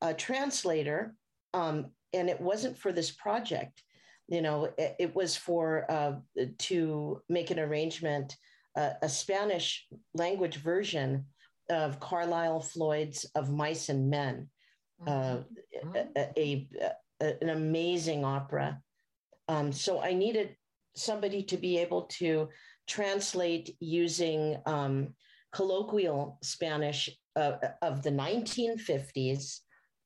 a 0.00 0.12
translator. 0.12 1.14
Um, 1.54 1.92
and 2.12 2.28
it 2.28 2.40
wasn't 2.40 2.76
for 2.76 2.90
this 2.90 3.12
project. 3.12 3.82
You 4.26 4.42
know, 4.42 4.64
it, 4.76 4.96
it 4.98 5.14
was 5.14 5.36
for 5.36 5.88
uh, 5.88 6.14
to 6.58 7.22
make 7.28 7.52
an 7.52 7.60
arrangement, 7.60 8.36
uh, 8.76 8.94
a 9.02 9.08
Spanish 9.08 9.86
language 10.14 10.56
version 10.56 11.26
of 11.68 12.00
Carlisle 12.00 12.60
Floyd's 12.60 13.24
Of 13.34 13.50
Mice 13.50 13.88
and 13.88 14.10
Men, 14.10 14.48
uh, 15.06 15.10
mm-hmm. 15.10 15.96
a, 16.16 16.32
a, 16.36 16.68
a, 17.20 17.42
an 17.42 17.50
amazing 17.50 18.24
opera. 18.24 18.80
Um, 19.48 19.72
so 19.72 20.02
I 20.02 20.12
needed 20.12 20.56
somebody 20.94 21.42
to 21.44 21.56
be 21.56 21.78
able 21.78 22.02
to 22.02 22.48
translate 22.86 23.76
using 23.80 24.56
um, 24.66 25.14
colloquial 25.52 26.38
Spanish 26.42 27.10
uh, 27.36 27.52
of 27.82 28.02
the 28.02 28.10
1950s 28.10 29.60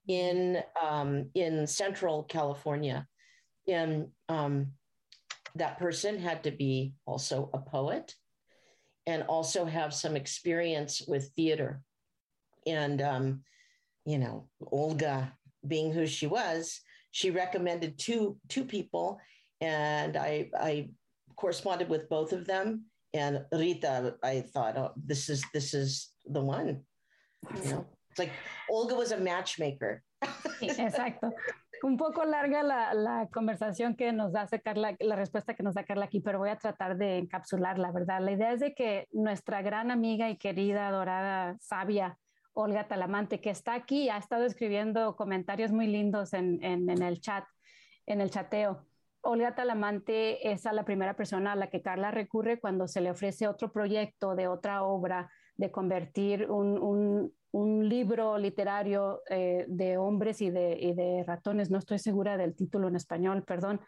in 0.09 0.63
um, 0.83 1.31
in 1.35 1.67
Central 1.67 2.25
California, 2.25 3.07
and 3.69 4.09
um, 4.29 4.73
that 5.55 5.79
person 5.79 6.19
had 6.19 6.43
to 6.45 6.51
be 6.51 6.95
also 7.07 7.51
a 7.53 7.59
poet 7.59 8.15
and 9.11 9.25
also 9.25 9.65
have 9.65 9.93
some 9.93 10.15
experience 10.15 11.03
with 11.09 11.33
theater. 11.35 11.81
And, 12.65 13.03
um, 13.03 13.43
you 14.07 14.19
know, 14.19 14.47
Olga 14.71 15.33
being 15.67 15.93
who 15.93 16.07
she 16.07 16.29
was, 16.29 16.81
she 17.11 17.33
recommended 17.33 17.99
two 17.99 18.39
two 18.49 18.65
people, 18.65 19.19
and 19.61 20.17
I 20.17 20.51
I 20.55 20.91
corresponded 21.35 21.89
with 21.89 22.09
both 22.09 22.33
of 22.33 22.47
them. 22.47 22.85
And 23.13 23.45
Rita, 23.51 24.15
I 24.23 24.43
thought, 24.53 24.79
oh, 24.79 24.93
this 24.97 25.29
is 25.29 25.43
this 25.53 25.75
is 25.75 26.11
the 26.25 26.41
one. 26.41 26.69
You 27.65 27.71
know, 27.71 27.87
it's 28.11 28.21
like 28.21 28.33
Olga 28.71 28.95
was 28.95 29.11
a 29.11 29.19
matchmaker. 29.19 30.03
Exacto. 30.63 31.33
Un 31.83 31.97
poco 31.97 32.25
larga 32.25 32.63
la, 32.63 32.95
la, 32.95 33.29
conversación 33.33 33.97
que 33.97 34.13
nos 34.13 34.33
da 34.33 34.47
Carla, 34.63 34.97
la 35.01 35.17
respuesta 35.17 35.55
que 35.55 35.63
nos 35.63 35.75
da 35.75 35.85
Carla 35.85 36.07
aquí, 36.07 36.21
pero 36.21 36.39
voy 36.39 36.51
a 36.51 36.59
tratar 36.59 36.97
de 36.97 37.19
encapsular 37.19 37.79
la 37.79 37.93
verdad. 37.93 38.21
La 38.21 38.33
idea 38.33 38.53
es 38.53 38.61
de 38.61 38.75
que 38.75 39.09
nuestra 39.13 39.63
gran 39.63 39.91
amiga 39.91 40.29
y 40.31 40.37
querida, 40.37 40.89
adorada, 40.89 41.57
sabia, 41.61 42.19
Olga 42.53 42.89
Talamante, 42.89 43.41
que 43.41 43.51
está 43.51 43.75
aquí, 43.75 44.09
ha 44.09 44.19
estado 44.19 44.45
escribiendo 44.45 45.17
comentarios 45.17 45.73
muy 45.73 45.87
lindos 45.87 46.33
en, 46.33 46.63
en, 46.63 46.91
en 46.91 47.03
el 47.03 47.21
chat, 47.21 47.45
en 48.07 48.21
el 48.21 48.31
chateo. 48.31 48.87
Olga 49.23 49.55
Talamante 49.55 50.51
es 50.51 50.67
a 50.67 50.73
la 50.73 50.85
primera 50.85 51.15
persona 51.15 51.53
a 51.53 51.57
la 51.57 51.69
que 51.69 51.83
Carla 51.83 52.11
recurre 52.11 52.59
cuando 52.59 52.89
se 52.89 53.01
le 53.01 53.11
ofrece 53.11 53.47
otro 53.47 53.71
proyecto 53.71 54.35
de 54.35 54.49
otra 54.49 54.83
obra, 54.83 55.31
de 55.57 55.71
convertir 55.71 56.51
un, 56.51 56.79
un, 56.79 57.35
un 57.53 57.89
libro 57.89 58.39
literario 58.39 59.23
eh, 59.29 59.65
de 59.69 59.99
hombres 59.99 60.41
y 60.41 60.51
de, 60.51 60.79
y 60.81 60.95
de, 60.95 61.25
ratones, 61.25 61.71
no 61.71 61.79
estoy 61.79 61.99
segura 61.99 62.37
del 62.37 62.55
título 62.55 62.89
en 62.89 62.97
español, 62.97 63.43
perdón, 63.43 63.81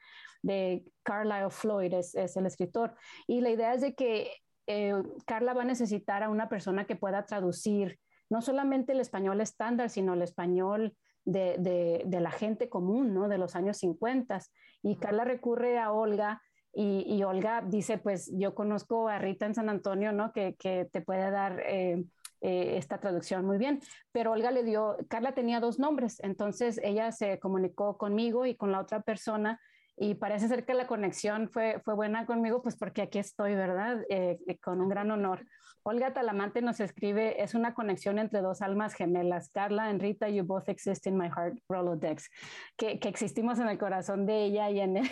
de 0.42 0.84
Carlyle 1.02 1.50
Floyd, 1.50 1.92
es, 1.94 2.14
es 2.14 2.36
el 2.36 2.46
escritor. 2.46 2.94
Y 3.26 3.40
la 3.40 3.50
idea 3.50 3.74
es 3.74 3.80
de 3.80 3.94
que 3.94 4.30
eh, 4.66 4.94
Carla 5.26 5.54
va 5.54 5.62
a 5.62 5.66
necesitar 5.66 6.22
a 6.22 6.30
una 6.30 6.48
persona 6.48 6.86
que 6.86 6.96
pueda 6.96 7.24
traducir 7.26 7.98
no 8.30 8.40
solamente 8.40 8.92
el 8.92 9.00
español 9.00 9.40
estándar, 9.40 9.90
sino 9.90 10.14
el 10.14 10.22
español 10.22 10.96
de, 11.24 11.56
de, 11.58 12.02
de 12.06 12.20
la 12.20 12.30
gente 12.30 12.68
común, 12.68 13.14
¿no? 13.14 13.28
De 13.28 13.38
los 13.38 13.54
años 13.56 13.76
50. 13.78 14.40
Y 14.82 14.96
Carla 14.96 15.24
recurre 15.24 15.78
a 15.78 15.92
Olga. 15.92 16.40
Y, 16.72 17.04
y, 17.06 17.22
Olga 17.22 17.60
dice, 17.60 17.98
pues 17.98 18.32
yo 18.34 18.54
conozco 18.54 19.08
a 19.08 19.18
Rita 19.18 19.44
en 19.44 19.54
San 19.54 19.68
Antonio, 19.68 20.12
¿no? 20.12 20.32
Que, 20.32 20.56
que 20.58 20.88
te 20.90 21.02
puede 21.02 21.30
dar 21.30 21.62
eh, 21.66 22.02
eh, 22.42 22.76
esta 22.76 22.98
traducción 22.98 23.44
muy 23.46 23.58
bien. 23.58 23.80
Pero 24.12 24.32
Olga 24.32 24.50
le 24.50 24.64
dio, 24.64 24.96
Carla 25.08 25.32
tenía 25.32 25.60
dos 25.60 25.78
nombres, 25.78 26.20
entonces 26.22 26.80
ella 26.82 27.12
se 27.12 27.38
comunicó 27.38 27.96
conmigo 27.96 28.46
y 28.46 28.56
con 28.56 28.72
la 28.72 28.80
otra 28.80 29.00
persona 29.00 29.60
y 29.96 30.14
parece 30.14 30.48
ser 30.48 30.64
que 30.64 30.74
la 30.74 30.86
conexión 30.86 31.48
fue, 31.50 31.80
fue 31.84 31.94
buena 31.94 32.26
conmigo, 32.26 32.62
pues 32.62 32.76
porque 32.76 33.02
aquí 33.02 33.18
estoy, 33.18 33.54
¿verdad? 33.54 34.02
Eh, 34.08 34.38
eh, 34.46 34.58
con 34.58 34.80
un 34.80 34.88
gran 34.88 35.10
honor. 35.10 35.46
Olga 35.84 36.12
Talamante 36.12 36.62
nos 36.62 36.80
escribe, 36.80 37.42
es 37.42 37.54
una 37.54 37.74
conexión 37.74 38.18
entre 38.18 38.40
dos 38.40 38.62
almas 38.62 38.94
gemelas, 38.94 39.50
Carla 39.50 39.84
and 39.84 40.00
Rita, 40.00 40.28
you 40.28 40.44
both 40.44 40.68
exist 40.68 41.06
in 41.06 41.16
my 41.16 41.28
heart, 41.28 41.58
Rolodex, 41.68 42.30
que, 42.76 42.98
que 42.98 43.08
existimos 43.08 43.58
en 43.58 43.68
el 43.68 43.78
corazón 43.78 44.26
de 44.26 44.44
ella 44.44 44.70
y 44.70 44.80
en... 44.80 45.02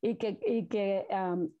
y 0.00 0.16
que, 0.16 0.38
y 0.46 0.66
que 0.66 1.06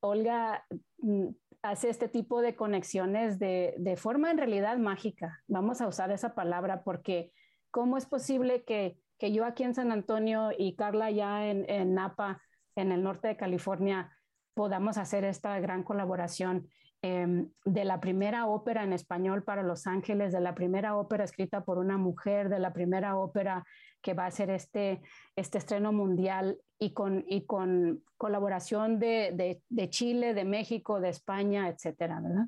Olga 0.00 0.64
mm, 0.98 1.28
hace 1.62 1.90
este 1.90 2.08
tipo 2.08 2.40
de 2.40 2.56
conexiones 2.56 3.38
de, 3.38 3.74
de, 3.78 3.96
forma 3.96 4.30
en 4.30 4.38
realidad 4.38 4.78
mágica. 4.78 5.42
Vamos 5.46 5.80
a 5.80 5.88
usar 5.88 6.10
esa 6.10 6.34
palabra 6.34 6.82
porque 6.84 7.32
¿cómo 7.70 7.96
es 7.96 8.06
posible 8.06 8.64
que, 8.64 8.96
que 9.18 9.32
yo 9.32 9.44
aquí 9.44 9.64
en 9.64 9.74
San 9.74 9.92
Antonio 9.92 10.50
y 10.56 10.74
Carla 10.76 11.10
ya 11.10 11.46
en, 11.46 11.68
en, 11.68 11.94
Napa, 11.94 12.40
en 12.76 12.92
el 12.92 13.02
norte 13.02 13.28
de 13.28 13.36
California, 13.36 14.10
podamos 14.54 14.98
hacer 14.98 15.24
esta 15.24 15.58
gran 15.60 15.82
colaboración 15.82 16.68
eh, 17.02 17.46
de 17.64 17.84
la 17.84 18.00
primera 18.00 18.46
ópera 18.46 18.82
en 18.82 18.92
español 18.92 19.42
para 19.42 19.62
Los 19.62 19.86
Ángeles, 19.86 20.32
de 20.32 20.40
la 20.40 20.54
primera 20.54 20.96
ópera 20.96 21.24
escrita 21.24 21.64
por 21.64 21.78
una 21.78 21.96
mujer, 21.96 22.48
de 22.48 22.58
la 22.58 22.72
primera 22.72 23.16
ópera 23.16 23.64
que 24.02 24.14
va 24.14 24.26
a 24.26 24.30
ser 24.30 24.50
este, 24.50 25.02
este 25.36 25.58
estreno 25.58 25.92
mundial 25.92 26.60
y 26.78 26.92
con, 26.92 27.24
y 27.26 27.46
con 27.46 28.04
colaboración 28.16 28.98
de, 28.98 29.32
de, 29.34 29.62
de 29.68 29.90
Chile, 29.90 30.34
de 30.34 30.44
México, 30.44 31.00
de 31.00 31.10
España, 31.10 31.68
etcétera, 31.68 32.20
¿verdad? 32.20 32.46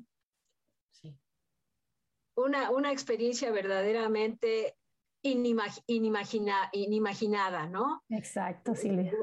Sí. 0.91 1.17
Una, 2.35 2.71
una 2.71 2.91
experiencia 2.91 3.51
verdaderamente 3.51 4.75
inimagina, 5.23 6.69
inimaginada, 6.73 7.67
¿no? 7.67 8.03
Exacto, 8.09 8.75
Silvia. 8.75 9.13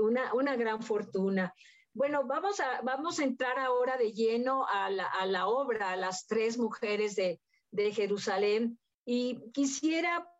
Una, 0.00 0.34
una 0.34 0.56
gran 0.56 0.82
fortuna. 0.82 1.52
Bueno, 1.94 2.26
vamos 2.26 2.60
a, 2.60 2.82
vamos 2.82 3.18
a 3.18 3.24
entrar 3.24 3.58
ahora 3.58 3.96
de 3.96 4.12
lleno 4.12 4.66
a 4.68 4.88
la, 4.88 5.06
a 5.06 5.26
la 5.26 5.48
obra, 5.48 5.90
a 5.90 5.96
las 5.96 6.26
tres 6.26 6.58
mujeres 6.58 7.16
de, 7.16 7.40
de 7.72 7.90
Jerusalén. 7.92 8.78
Y 9.04 9.50
quisiera, 9.52 10.30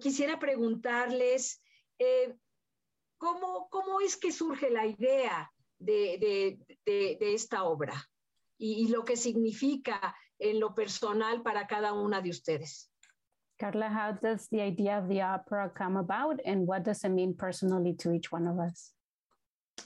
quisiera 0.00 0.38
preguntarles, 0.38 1.62
eh, 1.98 2.36
¿cómo, 3.18 3.68
¿cómo 3.70 4.00
es 4.00 4.16
que 4.16 4.32
surge 4.32 4.70
la 4.70 4.86
idea 4.86 5.50
de, 5.80 6.58
esta 6.86 7.64
obra 7.64 7.94
y, 8.58 8.88
lo 8.88 9.04
que 9.04 9.16
significa 9.16 10.14
en 10.38 10.60
lo 10.60 10.74
personal 10.74 11.42
para 11.42 11.66
cada 11.66 11.92
una 11.92 12.20
de 12.20 12.30
ustedes. 12.30 12.90
Carla, 13.58 13.90
how 13.90 14.12
does 14.22 14.48
the 14.48 14.60
idea 14.62 14.98
of 14.98 15.08
the 15.08 15.20
opera 15.20 15.70
come 15.70 15.98
about 15.98 16.40
and 16.46 16.66
what 16.66 16.82
does 16.82 17.04
it 17.04 17.10
mean 17.10 17.34
personally 17.34 17.94
to 17.94 18.12
each 18.12 18.32
one 18.32 18.46
of 18.46 18.58
us? 18.58 18.92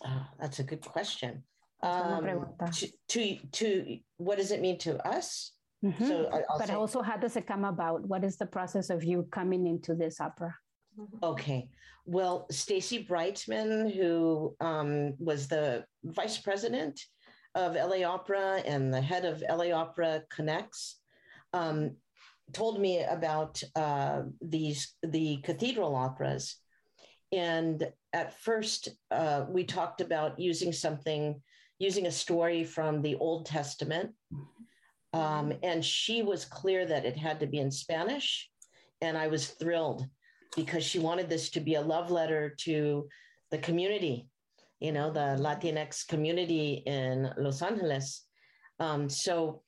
Oh, 0.05 0.27
that's 0.39 0.61
a 0.61 0.63
good 0.63 0.81
question. 0.81 1.43
Um, 1.83 2.47
to, 2.73 2.89
to, 3.09 3.37
to, 3.53 3.99
what 4.17 4.39
does 4.39 4.53
it 4.53 4.61
mean 4.61 4.79
to 4.79 4.97
us? 5.07 5.53
Mm-hmm. 5.85 6.09
So 6.09 6.31
I'll 6.33 6.59
but 6.59 6.69
say, 6.69 6.75
also, 6.75 7.03
how 7.03 7.17
does 7.17 7.37
it 7.37 7.47
come 7.47 7.65
about? 7.65 8.07
What 8.09 8.25
is 8.25 8.37
the 8.37 8.47
process 8.47 8.89
of 8.89 9.05
you 9.05 9.29
coming 9.31 9.67
into 9.67 9.95
this 9.95 10.21
opera? 10.21 10.55
Okay. 11.23 11.69
Well, 12.07 12.47
Stacy 12.51 13.03
Brightman, 13.03 13.91
who 13.91 14.57
um, 14.61 15.15
was 15.19 15.49
the 15.49 15.85
vice 16.05 16.39
president 16.39 17.01
of 17.55 17.75
LA 17.75 18.07
Opera 18.07 18.63
and 18.65 18.93
the 18.93 19.01
head 19.01 19.25
of 19.25 19.43
LA 19.49 19.73
Opera 19.73 20.23
Connects, 20.31 21.01
um, 21.53 21.97
told 22.53 22.81
me 22.81 23.03
about 23.03 23.63
uh, 23.75 24.23
these 24.41 24.95
the 25.03 25.39
cathedral 25.39 25.95
operas. 25.97 26.57
And 27.33 27.87
at 28.13 28.39
first, 28.41 28.89
uh, 29.11 29.45
we 29.49 29.65
talked 29.65 30.01
about 30.01 30.39
using 30.39 30.73
something, 30.73 31.41
using 31.79 32.07
a 32.07 32.11
story 32.11 32.65
from 32.65 33.03
the 33.03 33.17
Old 33.17 33.47
Testament. 33.47 34.13
Um, 35.15 35.53
and 35.63 35.85
she 35.85 36.23
was 36.23 36.45
clear 36.45 36.85
that 36.87 37.05
it 37.05 37.17
had 37.17 37.39
to 37.41 37.47
be 37.47 37.59
in 37.59 37.71
Spanish. 37.71 38.51
And 39.01 39.17
I 39.17 39.29
was 39.29 39.47
thrilled 39.47 40.07
because 40.57 40.85
she 40.85 40.99
wanted 40.99 41.29
this 41.29 41.51
to 41.51 41.61
be 41.61 41.77
a 41.77 41.81
love 41.81 42.11
letter 42.11 42.55
to 42.61 43.09
the 43.53 43.59
community, 43.59 44.29
you 44.81 44.91
know, 44.91 45.13
the 45.13 45.39
Latinx 45.39 46.07
community 46.09 46.83
in 46.85 47.31
Los 47.39 47.63
Angeles. 47.63 48.27
Um, 48.81 49.09
so 49.09 49.63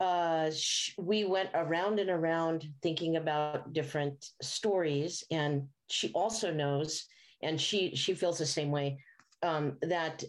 uh, 0.00 0.50
sh- 0.50 0.94
we 0.98 1.24
went 1.24 1.50
around 1.54 2.00
and 2.00 2.10
around 2.10 2.66
thinking 2.82 3.16
about 3.16 3.72
different 3.72 4.26
stories, 4.42 5.24
and 5.30 5.68
she 5.88 6.10
also 6.12 6.52
knows, 6.52 7.06
and 7.42 7.60
she 7.60 7.94
she 7.94 8.14
feels 8.14 8.38
the 8.38 8.46
same 8.46 8.70
way, 8.70 8.98
um, 9.42 9.76
that 9.82 10.24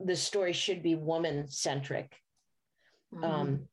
the 0.00 0.16
story 0.16 0.52
should 0.52 0.82
be 0.82 0.94
woman 0.94 1.48
centric. 1.48 2.16
Mm-hmm. 3.14 3.24
Um, 3.24 3.68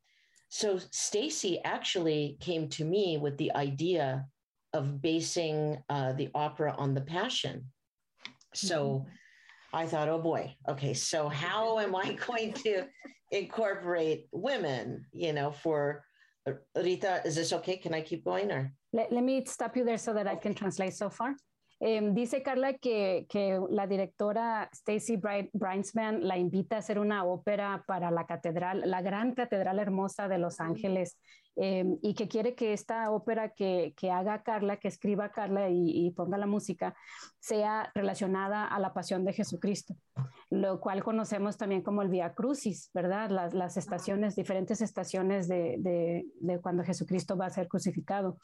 so 0.50 0.80
Stacy 0.92 1.62
actually 1.64 2.38
came 2.40 2.68
to 2.70 2.84
me 2.84 3.18
with 3.18 3.38
the 3.38 3.54
idea 3.56 4.26
of 4.74 5.02
basing 5.02 5.78
uh, 5.90 6.14
the 6.14 6.30
opera 6.34 6.76
on 6.78 6.94
the 6.94 7.02
Passion. 7.02 7.66
So 8.54 9.06
mm-hmm. 9.06 9.10
I 9.74 9.86
thought, 9.86 10.10
oh 10.10 10.20
boy, 10.20 10.56
okay, 10.68 10.94
so 10.94 11.30
how 11.30 11.80
am 11.80 11.96
I 11.96 12.14
going 12.28 12.54
to 12.66 12.86
incorporate 13.32 14.28
women, 14.32 15.06
you 15.14 15.34
know, 15.34 15.52
for 15.52 16.04
uh, 16.48 16.54
Rita, 16.76 17.22
is 17.26 17.36
this 17.36 17.54
okay? 17.54 17.78
Can 17.78 17.94
I 17.94 18.02
keep 18.02 18.26
going 18.26 18.52
or? 18.52 18.74
Let, 18.92 19.12
let 19.12 19.24
me 19.24 19.46
stop 19.46 19.78
you 19.78 19.86
there 19.86 20.00
so 20.00 20.14
that 20.14 20.28
I 20.28 20.36
can 20.36 20.56
translate 20.56 20.96
so 20.96 21.12
far. 21.12 21.36
Eh, 21.82 22.02
dice 22.12 22.44
Carla 22.44 22.74
que, 22.74 23.26
que 23.30 23.60
la 23.70 23.88
directora 23.88 24.70
Stacy 24.74 25.20
Brinesman 25.54 26.28
la 26.28 26.38
invita 26.38 26.76
a 26.76 26.80
hacer 26.80 27.00
una 27.00 27.24
ópera 27.24 27.84
para 27.88 28.12
la 28.12 28.26
catedral, 28.26 28.84
la 28.86 29.02
gran 29.02 29.34
catedral 29.34 29.80
hermosa 29.80 30.28
de 30.28 30.40
Los 30.40 30.60
Ángeles, 30.60 31.18
eh, 31.62 31.84
y 32.02 32.14
que 32.14 32.30
quiere 32.30 32.56
que 32.56 32.72
esta 32.72 33.12
ópera 33.12 33.50
que, 33.50 33.94
que 33.98 34.12
haga 34.12 34.44
Carla, 34.44 34.78
que 34.78 34.88
escriba 34.88 35.32
Carla 35.32 35.68
y, 35.70 36.10
ponga 36.12 36.38
la 36.38 36.46
música, 36.46 36.96
sea 37.40 37.92
relacionada 37.94 38.66
a 38.66 38.80
la 38.80 38.94
pasión 38.94 39.26
de 39.26 39.34
Jesucristo, 39.34 39.94
lo 40.50 40.80
cual 40.80 41.04
conocemos 41.04 41.58
también 41.58 41.82
como 41.82 42.02
el 42.02 42.08
Via 42.08 42.34
Crucis, 42.34 42.92
¿verdad? 42.94 43.30
Las, 43.30 43.54
las 43.54 43.76
estaciones, 43.76 44.36
diferentes 44.38 44.82
estaciones 44.82 45.50
de, 45.50 45.76
de, 45.80 46.26
de 46.40 46.62
cuando 46.62 46.84
Jesucristo 46.84 47.36
va 47.36 47.48
a 47.48 47.50
ser 47.50 47.68
crucificado. 47.68 48.38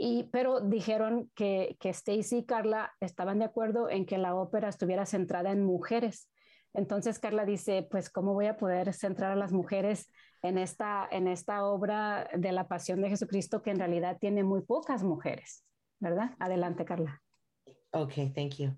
Y, 0.00 0.24
pero 0.30 0.60
dijeron 0.60 1.30
que, 1.34 1.76
que 1.80 1.88
Stacy 1.88 2.38
y 2.38 2.46
Carla 2.46 2.94
estaban 3.00 3.40
de 3.40 3.46
acuerdo 3.46 3.90
en 3.90 4.06
que 4.06 4.16
la 4.16 4.36
ópera 4.36 4.68
estuviera 4.68 5.04
centrada 5.06 5.50
en 5.50 5.64
mujeres. 5.64 6.30
Entonces 6.72 7.18
Carla 7.18 7.44
dice, 7.44 7.86
pues 7.90 8.08
¿cómo 8.08 8.32
voy 8.32 8.46
a 8.46 8.56
poder 8.56 8.94
centrar 8.94 9.32
a 9.32 9.36
las 9.36 9.52
mujeres 9.52 10.08
en 10.42 10.56
esta, 10.58 11.08
en 11.10 11.26
esta 11.26 11.64
obra 11.64 12.30
de 12.32 12.52
la 12.52 12.68
pasión 12.68 13.02
de 13.02 13.08
Jesucristo 13.08 13.60
que 13.62 13.70
en 13.70 13.80
realidad 13.80 14.18
tiene 14.20 14.44
muy 14.44 14.62
pocas 14.62 15.02
mujeres? 15.02 15.64
¿Verdad? 15.98 16.30
Adelante, 16.38 16.84
Carla. 16.84 17.20
Okay, 17.92 18.32
thank 18.34 18.60
you. 18.60 18.70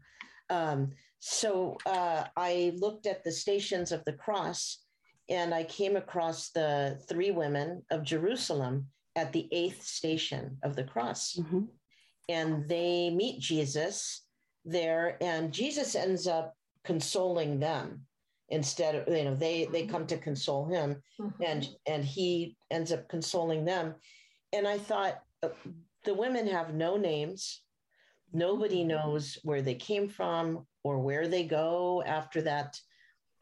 Um, 0.49 0.92
so 1.18 1.77
uh, 1.85 2.25
I 2.37 2.73
looked 2.79 3.07
at 3.07 3.23
the 3.25 3.33
stations 3.33 3.92
of 3.92 4.03
the 4.07 4.14
cross 4.14 4.87
and 5.29 5.53
I 5.53 5.64
came 5.64 5.97
across 5.97 6.51
the 6.51 6.99
three 7.09 7.31
women 7.31 7.85
of 7.90 8.03
Jerusalem 8.05 8.87
at 9.16 9.33
the 9.33 9.49
eighth 9.53 9.83
station 9.83 10.59
of 10.62 10.77
the 10.77 10.85
cross. 10.85 11.37
Mm-hmm. 11.38 11.62
And 12.29 12.68
they 12.68 13.11
meet 13.11 13.40
Jesus 13.40 14.23
there, 14.64 15.16
and 15.20 15.53
Jesus 15.53 15.94
ends 15.94 16.27
up 16.27 16.55
consoling 16.85 17.59
them 17.59 18.07
instead 18.49 18.94
of 18.94 19.14
you 19.14 19.25
know 19.25 19.35
they 19.35 19.66
they 19.66 19.87
come 19.87 20.07
to 20.07 20.16
console 20.16 20.66
him 20.66 21.01
mm-hmm. 21.20 21.42
and 21.42 21.68
and 21.87 22.05
he 22.05 22.57
ends 22.70 22.90
up 22.90 23.09
consoling 23.09 23.64
them 23.64 23.94
and 24.53 24.66
i 24.66 24.77
thought 24.77 25.20
uh, 25.44 25.51
the 26.05 26.14
women 26.14 26.49
have 26.49 26.75
no 26.75 26.96
names 26.96 27.61
nobody 28.33 28.79
mm-hmm. 28.79 28.88
knows 28.88 29.38
where 29.44 29.62
they 29.62 29.75
came 29.75 30.09
from 30.09 30.66
or 30.83 30.99
where 30.99 31.29
they 31.29 31.44
go 31.44 32.03
after 32.05 32.42
that 32.42 32.77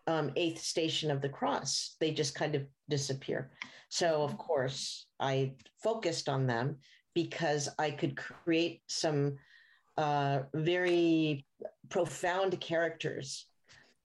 um, 0.09 0.31
eighth 0.37 0.61
station 0.61 1.11
of 1.11 1.22
the 1.22 1.28
cross 1.28 1.96
they 2.00 2.11
just 2.11 2.35
kind 2.35 2.54
of 2.54 2.66
disappear 2.90 3.50
so, 3.88 4.22
of 4.22 4.37
course, 4.37 5.07
I 5.20 5.52
focused 5.83 6.28
on 6.28 6.46
them 6.46 6.76
because 7.14 7.68
I 7.78 7.90
could 7.90 8.16
create 8.16 8.83
some 8.87 9.38
uh, 9.96 10.40
very 10.54 11.44
profound 11.88 12.61
characters. 12.61 13.46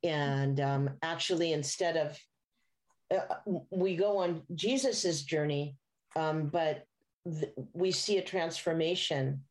And 0.03 0.59
um, 0.59 0.89
actually, 1.01 1.53
instead 1.53 1.97
of 1.97 2.19
uh, 3.15 3.35
we 3.69 3.95
go 3.95 4.17
on 4.17 4.41
Jesus's 4.55 5.23
journey, 5.23 5.75
um, 6.15 6.47
but 6.47 6.85
th- 7.25 7.53
we 7.73 7.91
see 7.91 8.17
a 8.17 8.23
transformation 8.23 9.41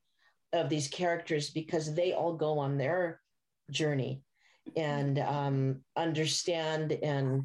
of 0.53 0.69
these 0.69 0.89
characters 0.89 1.51
because 1.51 1.95
they 1.95 2.13
all 2.13 2.35
go 2.35 2.59
on 2.59 2.77
their 2.77 3.21
journey 3.71 4.23
and 4.77 5.19
um, 5.19 5.81
understand 5.97 6.93
and 7.03 7.45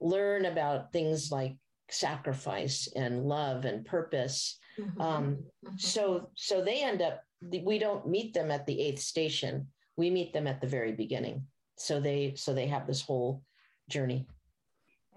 learn 0.00 0.46
about 0.46 0.92
things 0.92 1.30
like 1.30 1.56
sacrifice 1.90 2.88
and 2.96 3.24
love 3.24 3.64
and 3.64 3.84
purpose. 3.84 4.58
Mm-hmm. 4.78 5.00
Um, 5.00 5.24
mm-hmm. 5.64 5.76
So 5.78 6.30
so 6.34 6.62
they 6.62 6.82
end 6.82 7.02
up 7.02 7.22
we 7.64 7.78
don't 7.78 8.06
meet 8.06 8.34
them 8.34 8.50
at 8.50 8.66
the 8.66 8.80
eighth 8.80 9.00
station. 9.00 9.68
We 9.96 10.10
meet 10.10 10.32
them 10.32 10.46
at 10.46 10.60
the 10.60 10.66
very 10.66 10.92
beginning. 10.92 11.46
So 11.76 12.00
they 12.00 12.34
so 12.36 12.52
they 12.52 12.66
have 12.68 12.86
this 12.86 13.02
whole 13.02 13.42
journey. 13.88 14.26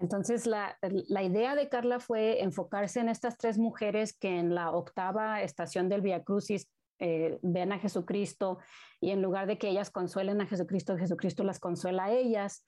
Entonces, 0.00 0.46
la, 0.46 0.74
la, 0.80 1.22
idea 1.22 1.54
de 1.54 1.68
Carla 1.68 2.00
fue 2.00 2.42
enfocarse 2.42 3.00
en 3.00 3.10
estas 3.10 3.36
tres 3.36 3.58
mujeres 3.58 4.14
que 4.14 4.38
en 4.38 4.54
la 4.54 4.70
octava 4.70 5.42
estación 5.42 5.90
del 5.90 6.00
Via 6.00 6.24
Crucis 6.24 6.66
eh, 7.00 7.38
ven 7.42 7.72
a 7.72 7.78
Jesucristo 7.78 8.60
y 8.98 9.10
en 9.10 9.20
lugar 9.20 9.46
de 9.46 9.58
que 9.58 9.68
ellas 9.68 9.90
consuelen 9.90 10.40
a 10.40 10.46
Jesucristo, 10.46 10.96
Jesucristo 10.96 11.44
las 11.44 11.58
consuela 11.58 12.04
a 12.04 12.12
ellas 12.12 12.64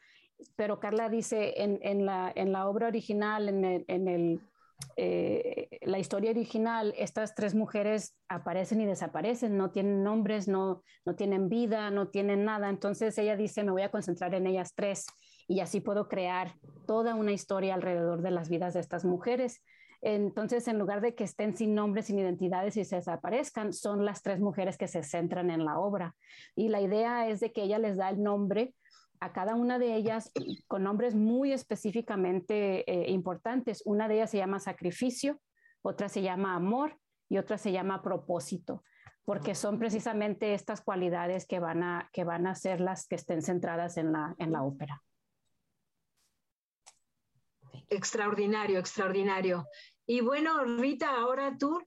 pero 0.57 0.81
Carla 0.81 1.09
dice 1.09 1.55
en, 1.57 2.07
la, 2.07 2.33
en 2.35 2.53
la, 2.53 2.69
obra 2.69 2.89
original, 2.89 3.49
en, 3.49 4.09
el, 4.09 4.41
eh, 4.97 5.79
la 5.83 5.99
historia 5.99 6.31
original, 6.31 6.95
estas 6.97 7.35
tres 7.35 7.55
mujeres 7.55 8.17
aparecen 8.29 8.81
y 8.81 8.87
desaparecen, 8.87 9.57
no 9.57 9.71
tienen 9.71 10.03
nombres, 10.03 10.49
no, 10.49 10.83
no 11.05 11.15
tienen 11.15 11.49
vida, 11.49 11.91
no 11.91 12.09
tienen 12.09 12.45
nada. 12.45 12.69
Entonces 12.69 13.17
ella 13.19 13.37
dice, 13.37 13.65
me 13.65 13.73
voy 13.73 13.83
a 13.83 13.91
concentrar 13.91 14.35
en 14.35 14.47
ellas 14.47 14.75
tres 14.75 15.07
y 15.49 15.61
así 15.61 15.81
puedo 15.81 16.09
crear 16.09 16.55
toda 16.87 17.15
una 17.15 17.33
historia 17.33 17.75
alrededor 17.75 18.23
de 18.23 18.31
las 18.31 18.49
vidas 18.49 18.75
de 18.75 18.81
estas 18.81 19.05
mujeres. 19.05 19.63
Entonces, 20.03 20.67
en 20.67 20.81
lugar 20.81 21.01
de 21.01 21.15
que 21.15 21.23
estén 21.23 21.57
sin 21.57 21.77
nombres, 21.77 22.07
sin 22.07 22.19
identidades 22.19 22.77
y 22.77 22.85
se 22.85 22.97
desaparezcan, 22.97 23.73
son 23.73 24.05
las 24.05 24.21
tres 24.23 24.41
mujeres 24.41 24.77
que 24.77 24.89
se 24.89 25.05
centran 25.05 25.49
en 25.49 25.65
la 25.65 25.79
obra. 25.79 26.17
Y 26.57 26.69
la 26.69 26.81
idea 26.81 27.29
es 27.29 27.39
de 27.39 27.53
que 27.53 27.63
ella 27.63 27.79
les 27.79 27.97
da 27.97 28.11
el 28.11 28.21
nombre 28.21 28.75
a 29.23 29.33
cada 29.33 29.55
una 29.55 29.79
de 29.79 29.95
ellas 29.95 30.33
con 30.67 30.83
nombres 30.83 31.15
muy 31.15 31.53
específicamente 31.53 32.91
eh, 32.91 33.13
importantes. 33.13 33.81
Una 33.85 34.09
de 34.09 34.17
ellas 34.17 34.31
se 34.33 34.39
llama 34.39 34.59
sacrificio, 34.59 35.41
otra 35.81 36.09
se 36.09 36.23
llama 36.23 36.57
amor 36.57 36.99
y 37.29 37.39
otra 37.39 37.57
se 37.57 37.71
llama 37.71 38.03
propósito, 38.03 38.83
porque 39.25 39.55
son 39.55 39.79
precisamente 39.79 40.55
estas 40.55 40.81
cualidades 40.81 41.47
que 41.47 41.61
van 41.61 41.85
a, 41.85 42.11
que 42.13 42.25
van 42.25 42.49
a 42.49 42.57
ser 42.57 42.81
las 42.81 43.07
que 43.07 43.15
estén 43.15 43.43
centradas 43.43 43.97
en 43.97 44.11
la, 44.11 44.35
en 44.39 44.51
la 44.51 44.65
ópera. 44.65 45.01
Extraordinario, 47.89 48.81
extraordinario. 48.81 49.69
Y 50.05 50.21
bueno, 50.21 50.65
Rita, 50.65 51.15
ahora 51.15 51.57
tú, 51.57 51.81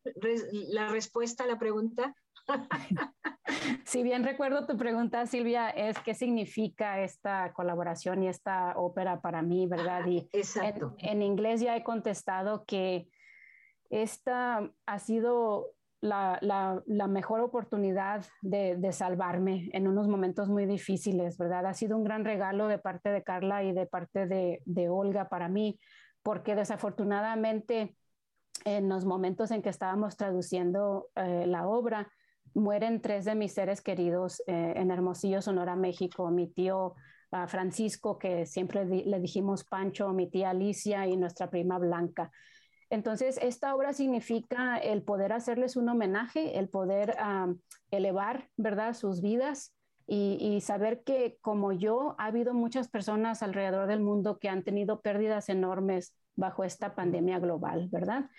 la 0.70 0.88
respuesta 0.88 1.44
a 1.44 1.48
la 1.48 1.60
pregunta. 1.60 2.16
si 3.86 4.04
bien 4.04 4.24
recuerdo 4.24 4.66
tu 4.66 4.78
pregunta, 4.78 5.26
Silvia, 5.26 5.70
es 5.70 5.98
qué 6.00 6.14
significa 6.14 7.02
esta 7.02 7.54
colaboración 7.54 8.24
y 8.24 8.28
esta 8.28 8.74
ópera 8.78 9.22
para 9.22 9.42
mí, 9.42 9.68
¿verdad? 9.68 10.06
Y 10.06 10.30
Exacto. 10.34 10.96
En, 11.00 11.18
en 11.18 11.22
inglés 11.24 11.62
ya 11.62 11.76
he 11.76 11.84
contestado 11.84 12.66
que 12.66 13.08
esta 13.90 14.72
ha 14.86 15.00
sido 15.00 15.76
la, 16.02 16.38
la, 16.42 16.84
la 16.86 17.08
mejor 17.08 17.40
oportunidad 17.42 18.26
de, 18.42 18.76
de, 18.78 18.92
salvarme 18.92 19.70
en 19.74 19.88
unos 19.88 20.08
momentos 20.08 20.50
muy 20.50 20.66
difíciles, 20.66 21.38
¿verdad? 21.38 21.66
Ha 21.66 21.74
sido 21.74 21.98
un 21.98 22.04
gran 22.04 22.26
regalo 22.26 22.68
de 22.68 22.78
parte 22.78 23.10
de 23.10 23.24
Carla 23.24 23.64
y 23.64 23.74
de 23.74 23.88
parte 23.88 24.28
de, 24.28 24.62
de 24.66 24.90
Olga 24.90 25.30
para 25.30 25.50
mí, 25.50 25.80
porque 26.22 26.56
desafortunadamente 26.56 27.96
en 28.66 28.88
los 28.90 29.06
momentos 29.06 29.52
en 29.52 29.62
que 29.62 29.70
estábamos 29.70 30.16
traduciendo 30.16 31.08
eh, 31.16 31.46
la 31.48 31.68
obra, 31.68 32.12
mueren 32.56 33.02
tres 33.02 33.26
de 33.26 33.36
mis 33.36 33.54
seres 33.54 33.82
queridos 33.82 34.42
eh, 34.48 34.74
en 34.76 34.90
Hermosillo, 34.90 35.42
Sonora, 35.42 35.76
México. 35.76 36.32
Mi 36.32 36.48
tío 36.48 36.96
uh, 37.32 37.48
Francisco, 37.48 38.18
que 38.18 38.46
siempre 38.46 38.86
di 38.86 39.04
le 39.04 39.20
dijimos 39.20 39.64
Pancho, 39.64 40.12
mi 40.14 40.30
tía 40.30 40.50
Alicia 40.50 41.06
y 41.06 41.18
nuestra 41.18 41.50
prima 41.50 41.78
Blanca. 41.78 42.32
Entonces, 42.90 43.38
esta 43.42 43.76
obra 43.76 43.94
significa 43.94 44.78
el 44.78 45.04
poder 45.04 45.34
hacerles 45.34 45.76
un 45.76 45.90
homenaje, 45.90 46.58
el 46.58 46.70
poder 46.70 47.16
um, 47.22 47.60
elevar, 47.92 48.50
¿verdad?, 48.58 48.94
sus 48.94 49.22
vidas 49.22 49.74
y, 50.08 50.38
y, 50.40 50.62
saber 50.62 51.02
que 51.04 51.38
como 51.42 51.72
yo, 51.72 52.16
ha 52.20 52.28
habido 52.28 52.54
muchas 52.54 52.88
personas 52.90 53.42
alrededor 53.42 53.88
del 53.88 54.02
mundo 54.02 54.38
que 54.38 54.50
han 54.50 54.64
tenido 54.64 55.02
pérdidas 55.02 55.50
enormes 55.50 56.16
bajo 56.36 56.64
esta 56.64 56.94
pandemia 56.94 57.40
global, 57.40 57.90
¿verdad? 57.92 58.30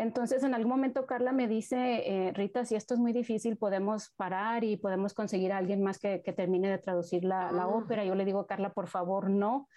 Entonces, 0.00 0.42
en 0.44 0.54
algún 0.54 0.70
momento 0.70 1.04
Carla 1.04 1.30
me 1.30 1.46
dice, 1.46 1.76
eh, 2.06 2.32
Rita, 2.32 2.64
si 2.64 2.74
esto 2.74 2.94
es 2.94 3.00
muy 3.00 3.12
difícil, 3.12 3.58
podemos 3.58 4.14
parar 4.16 4.64
y 4.64 4.78
podemos 4.78 5.12
conseguir 5.12 5.52
a 5.52 5.58
alguien 5.58 5.82
más 5.82 5.98
que, 5.98 6.22
que 6.22 6.32
termine 6.32 6.70
de 6.70 6.78
traducir 6.78 7.22
la, 7.22 7.52
la, 7.52 7.68
ópera. 7.68 8.02
Yo 8.02 8.14
le 8.14 8.24
digo, 8.24 8.46
Carla, 8.46 8.72
por 8.72 8.88
favor, 8.88 9.28
no, 9.28 9.68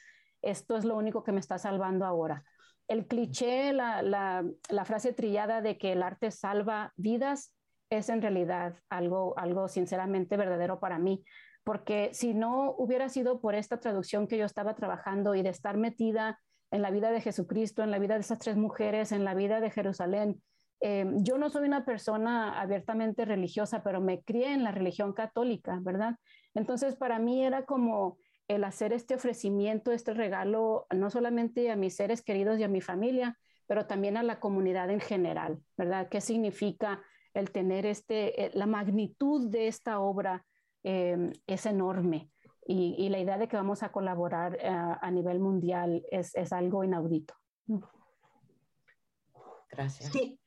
esto 0.42 0.78
es 0.78 0.86
lo 0.86 0.96
único 0.96 1.26
que 1.26 1.34
me 1.34 1.42
está 1.42 1.58
salvando 1.58 2.06
ahora. 2.06 2.46
El 2.88 3.06
cliché, 3.06 3.74
la, 3.74 4.02
la, 4.02 4.46
la 4.70 4.86
frase 4.86 5.12
trillada 5.12 5.62
de 5.62 5.78
que 5.78 5.92
el 5.92 6.02
arte 6.02 6.32
salva 6.32 6.94
vidas 6.96 7.54
es 7.90 8.08
en 8.08 8.22
realidad 8.22 8.78
algo, 8.90 9.38
algo 9.38 9.68
sinceramente 9.68 10.38
verdadero 10.38 10.80
para 10.80 11.00
mí, 11.00 11.26
porque 11.66 12.12
si 12.14 12.34
no 12.34 12.74
hubiera 12.78 13.10
sido 13.10 13.42
por 13.42 13.56
esta 13.56 13.82
traducción 13.82 14.28
que 14.28 14.38
yo 14.38 14.46
estaba 14.46 14.74
trabajando 14.74 15.36
y 15.36 15.42
de 15.42 15.50
estar 15.50 15.76
metida 15.76 16.40
en 16.74 16.82
la 16.82 16.90
vida 16.90 17.12
de 17.12 17.22
Jesucristo, 17.22 17.84
en 17.84 17.92
la 17.92 18.00
vida 18.00 18.16
de 18.16 18.22
esas 18.22 18.40
tres 18.40 18.58
mujeres, 18.58 19.12
en 19.12 19.24
la 19.24 19.36
vida 19.36 19.62
de 19.62 19.70
Jerusalén. 19.70 20.42
Eh, 20.82 21.06
yo 21.18 21.38
no 21.38 21.52
soy 21.52 21.68
una 21.68 21.86
persona 21.86 22.60
abiertamente 22.60 23.26
religiosa, 23.26 23.84
pero 23.84 24.02
me 24.02 24.24
crié 24.24 24.54
en 24.54 24.64
la 24.64 24.72
religión 24.72 25.14
católica, 25.14 25.78
¿verdad? 25.84 26.16
Entonces, 26.56 26.96
para 26.96 27.20
mí 27.20 27.46
era 27.46 27.66
como 27.66 28.18
el 28.48 28.64
hacer 28.64 28.92
este 28.92 29.14
ofrecimiento, 29.14 29.92
este 29.92 30.16
regalo, 30.16 30.88
no 30.90 31.12
solamente 31.12 31.70
a 31.70 31.76
mis 31.76 31.96
seres 31.96 32.24
queridos 32.24 32.58
y 32.58 32.64
a 32.64 32.68
mi 32.68 32.82
familia, 32.82 33.38
pero 33.68 33.86
también 33.86 34.18
a 34.18 34.24
la 34.24 34.40
comunidad 34.40 34.90
en 34.90 35.00
general, 35.00 35.60
¿verdad? 35.78 36.10
¿Qué 36.10 36.22
significa 36.22 37.04
el 37.36 37.52
tener 37.52 37.86
este, 37.86 38.46
eh, 38.46 38.52
la 38.56 38.66
magnitud 38.66 39.48
de 39.52 39.68
esta 39.68 40.00
obra 40.00 40.44
eh, 40.84 41.32
es 41.46 41.68
enorme 41.68 42.33
y, 42.66 42.96
y, 42.98 43.10
la 43.10 43.20
idea 43.20 43.38
de 43.38 43.48
que 43.48 43.58
vamos 43.58 43.84
a 43.84 43.92
colaborar 43.92 44.54
uh, 44.54 44.98
a 45.02 45.12
nivel 45.12 45.40
mundial 45.40 46.06
es, 46.12 46.36
es, 46.36 46.54
algo 46.54 46.84
inaudito. 46.84 47.34
Gracias. 49.70 50.12
Sí. 50.12 50.40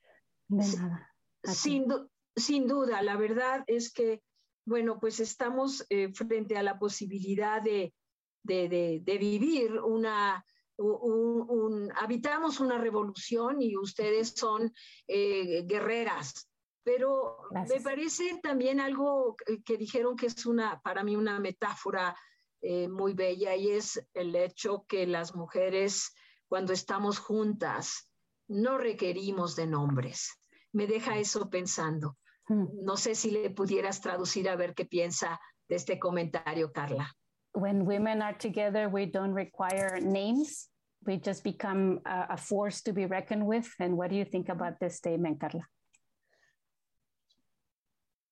De 0.48 0.64
nada. 0.76 1.12
Sin, 1.42 1.86
sin, 2.34 2.66
duda, 2.66 3.02
la 3.02 3.16
verdad 3.16 3.64
es 3.66 3.92
que, 3.92 4.22
bueno, 4.64 4.98
pues 5.00 5.20
estamos 5.20 5.84
eh, 5.90 6.12
frente 6.12 6.56
a 6.56 6.62
la 6.62 6.78
posibilidad 6.78 7.60
de, 7.62 7.94
de, 8.42 8.68
de, 8.68 9.00
de 9.02 9.18
vivir 9.18 9.78
una, 9.80 10.44
un, 10.78 11.44
un, 11.48 11.92
habitamos 11.96 12.60
una 12.60 12.78
revolución 12.78 13.60
y 13.60 13.76
ustedes 13.76 14.34
son 14.36 14.72
eh, 15.06 15.64
guerreras 15.66 16.48
pero 16.86 17.48
Gracias. 17.50 17.78
me 17.78 17.84
parece 17.84 18.40
también 18.40 18.78
algo 18.78 19.36
que, 19.36 19.60
que, 19.64 19.76
dijeron 19.76 20.14
que 20.14 20.26
es 20.26 20.46
una, 20.46 20.80
para 20.82 21.02
mí, 21.02 21.16
una 21.16 21.40
metáfora 21.40 22.16
eh, 22.62 22.86
muy 22.86 23.12
bella 23.12 23.56
y 23.56 23.72
es 23.72 24.00
el 24.14 24.36
hecho 24.36 24.86
que 24.88 25.04
las 25.04 25.34
mujeres, 25.34 26.14
cuando 26.48 26.72
estamos 26.72 27.18
juntas, 27.18 28.12
no 28.46 28.78
requerimos 28.78 29.56
de 29.56 29.66
nombres. 29.66 30.40
Me 30.72 30.86
deja 30.86 31.18
eso 31.18 31.50
pensando. 31.50 32.16
No 32.48 32.96
sé 32.96 33.16
si 33.16 33.32
le 33.32 33.50
pudieras 33.50 34.00
traducir 34.00 34.48
a 34.48 34.54
ver 34.54 34.72
qué 34.72 34.84
piensa 34.84 35.40
de 35.68 35.74
este 35.74 35.98
comentario, 35.98 36.70
Carla. 36.70 37.12
When 37.52 37.84
women 37.84 38.22
are 38.22 38.38
together, 38.38 38.88
we 38.88 39.06
don't 39.06 39.34
require 39.34 40.00
names. 40.00 40.70
We 41.04 41.18
just 41.18 41.42
become 41.42 42.00
a, 42.06 42.34
a 42.34 42.36
force 42.36 42.80
to 42.82 42.92
be 42.92 43.06
reckoned 43.06 43.44
with. 43.44 43.66
And 43.80 43.96
what 43.96 44.10
do 44.10 44.16
you 44.16 44.24
think 44.24 44.48
about 44.48 44.78
this 44.78 44.98
statement, 44.98 45.40
Carla? 45.40 45.66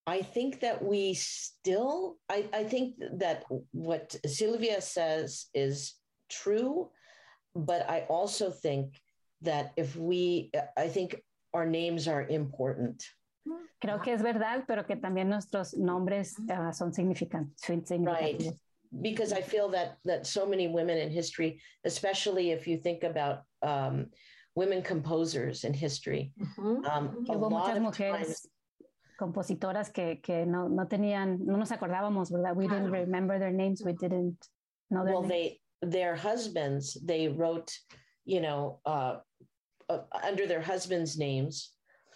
I 0.06 0.20
think 0.20 0.60
that 0.60 0.82
we 0.84 1.14
still, 1.14 2.16
I, 2.28 2.46
I 2.52 2.64
think 2.64 2.96
that 3.18 3.44
what 3.72 4.14
Sylvia 4.26 4.80
says 4.80 5.46
is 5.54 5.94
true, 6.28 6.90
but 7.54 7.88
I 7.88 8.00
also 8.10 8.50
think 8.50 9.00
that 9.42 9.72
if 9.76 9.96
we, 9.96 10.50
I 10.76 10.88
think 10.88 11.22
our 11.54 11.64
names 11.64 12.06
are 12.06 12.26
important. 12.28 13.02
Creo 13.82 14.02
que 14.02 14.12
es 14.12 14.22
verdad, 14.22 14.64
pero 14.66 14.84
que 14.84 14.96
también 14.96 15.28
nuestros 15.28 15.74
nombres 15.74 16.34
uh, 16.50 16.72
son 16.72 16.92
significantes. 16.92 17.90
Right. 18.06 18.42
Because 19.02 19.32
I 19.32 19.42
feel 19.42 19.68
that 19.70 19.98
that 20.04 20.26
so 20.26 20.46
many 20.46 20.68
women 20.68 20.98
in 20.98 21.10
history, 21.10 21.60
especially 21.84 22.52
if 22.52 22.66
you 22.66 22.78
think 22.78 23.02
about 23.02 23.42
um, 23.62 24.06
women 24.54 24.82
composers 24.82 25.64
in 25.64 25.74
history, 25.74 26.32
mm-hmm. 26.40 26.84
um, 26.86 27.26
a 27.28 27.36
lot 27.36 27.76
of 27.76 27.82
mujeres. 27.82 28.12
times 28.12 28.46
compositoras 29.18 29.92
que, 29.92 30.20
que 30.20 30.44
no, 30.46 30.68
no 30.68 30.87
tenían, 30.87 31.44
no 31.44 31.57
nos 31.57 31.70
acordábamos, 31.70 32.31
¿verdad? 32.31 32.57
We 32.57 32.66
didn't 32.66 32.90
remember 32.90 33.38
their 33.38 33.53
names, 33.53 33.83
we 33.85 33.92
didn't 33.92 34.37
know 34.90 35.05
their 35.05 35.14
well, 35.14 35.22
names. 35.22 35.31
they, 35.31 35.61
their 35.83 36.16
husbands, 36.16 36.94
they 37.05 37.29
wrote, 37.29 37.70
you 38.24 38.40
know, 38.40 38.81
uh, 38.87 39.18
uh, 39.88 39.98
under 40.22 40.46
their 40.46 40.62
husbands' 40.62 41.18
names. 41.18 41.70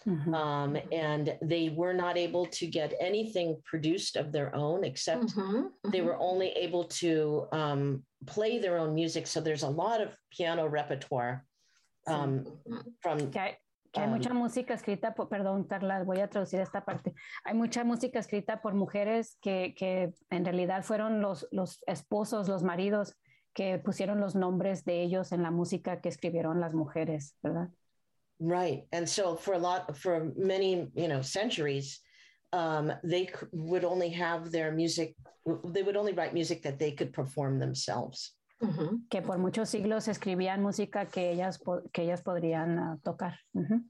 Mm-hmm. 0.06 0.32
Um, 0.32 0.78
and 0.90 1.36
they 1.42 1.68
were 1.68 1.92
not 1.92 2.16
able 2.16 2.46
to 2.46 2.66
get 2.66 2.94
anything 3.00 3.60
produced 3.64 4.16
of 4.16 4.32
their 4.32 4.54
own, 4.54 4.84
except 4.84 5.26
mm-hmm. 5.26 5.56
Mm-hmm. 5.56 5.90
they 5.90 6.00
were 6.00 6.16
only 6.18 6.48
able 6.50 6.84
to 6.84 7.46
um, 7.52 8.02
play 8.26 8.58
their 8.58 8.78
own 8.78 8.94
music. 8.94 9.26
So 9.26 9.40
there's 9.40 9.64
a 9.64 9.68
lot 9.68 10.00
of 10.00 10.16
piano 10.30 10.66
repertoire 10.66 11.44
um, 12.06 12.46
from 13.02 13.18
okay. 13.18 13.58
Que 13.92 14.00
hay 14.00 14.08
mucha 14.08 14.34
música 14.34 14.74
escrita, 14.74 15.14
por, 15.14 15.28
perdón, 15.28 15.64
Carla, 15.64 16.02
voy 16.04 16.20
a 16.20 16.28
traducir 16.28 16.60
esta 16.60 16.84
parte. 16.84 17.14
Hay 17.44 17.54
mucha 17.54 17.84
música 17.84 18.18
escrita 18.18 18.60
por 18.60 18.74
mujeres 18.74 19.38
que, 19.40 19.74
que 19.76 20.12
en 20.30 20.44
realidad 20.44 20.82
fueron 20.84 21.20
los, 21.20 21.48
los 21.50 21.82
esposos, 21.86 22.48
los 22.48 22.62
maridos 22.62 23.16
que 23.54 23.78
pusieron 23.78 24.20
los 24.20 24.34
nombres 24.34 24.84
de 24.84 25.02
ellos 25.02 25.32
en 25.32 25.42
la 25.42 25.50
música 25.50 26.00
que 26.00 26.08
escribieron 26.08 26.60
las 26.60 26.74
mujeres, 26.74 27.34
¿verdad? 27.42 27.70
Right. 28.38 28.86
And 28.92 29.08
so 29.08 29.36
for 29.36 29.54
a 29.54 29.58
lot, 29.58 29.96
for 29.96 30.32
many, 30.36 30.88
you 30.94 31.08
know, 31.08 31.22
centuries, 31.22 32.00
um, 32.52 32.92
they 33.02 33.28
would 33.52 33.84
only 33.84 34.10
have 34.10 34.52
their 34.52 34.70
music, 34.70 35.16
they 35.64 35.82
would 35.82 35.96
only 35.96 36.12
write 36.12 36.34
music 36.34 36.62
that 36.62 36.78
they 36.78 36.92
could 36.92 37.12
perform 37.12 37.58
themselves. 37.58 38.37
Uh 38.60 38.68
-huh. 38.68 39.08
que 39.08 39.22
por 39.22 39.38
muchos 39.38 39.68
siglos 39.68 40.08
escribían 40.08 40.62
música 40.62 41.06
que 41.06 41.30
ellas, 41.30 41.60
que 41.92 42.02
ellas 42.02 42.22
podrían 42.22 42.78
uh, 42.78 42.98
tocar. 43.02 43.38
Uh 43.54 43.62
-huh. 43.62 43.84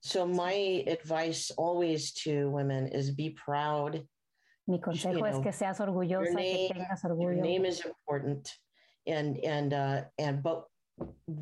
So 0.00 0.26
my 0.26 0.84
advice 0.88 1.52
always 1.56 2.12
to 2.24 2.50
women 2.50 2.88
is 2.88 3.14
be 3.14 3.34
proud. 3.44 4.06
Mi 4.66 4.80
consejo 4.80 5.14
you 5.14 5.20
know, 5.20 5.26
es 5.26 5.38
que 5.40 5.52
seas 5.52 5.80
orgullosa, 5.80 6.32
name, 6.32 6.68
que 6.68 6.74
tengas 6.74 7.04
orgullo. 7.04 7.32
Your 7.34 7.42
name 7.42 7.68
is 7.68 7.84
important, 7.84 8.48
and 9.06 9.38
and 9.44 9.72
uh, 9.72 10.04
and 10.18 10.42
but 10.42 10.66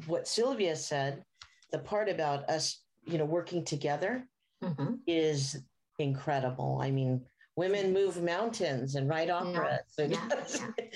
what 0.06 0.26
Sylvia 0.26 0.74
said, 0.74 1.24
the 1.70 1.78
part 1.78 2.08
about 2.08 2.48
us, 2.50 2.84
you 3.04 3.16
know, 3.16 3.26
working 3.26 3.64
together, 3.64 4.28
uh 4.62 4.74
-huh. 4.74 4.98
is 5.06 5.62
incredible. 5.98 6.80
I 6.82 6.90
mean, 6.90 7.24
women 7.58 7.92
move 7.92 8.22
mountains 8.22 8.94
and 8.94 9.10
write 9.10 9.30
operas. 9.30 9.82
Yeah, 9.98 10.06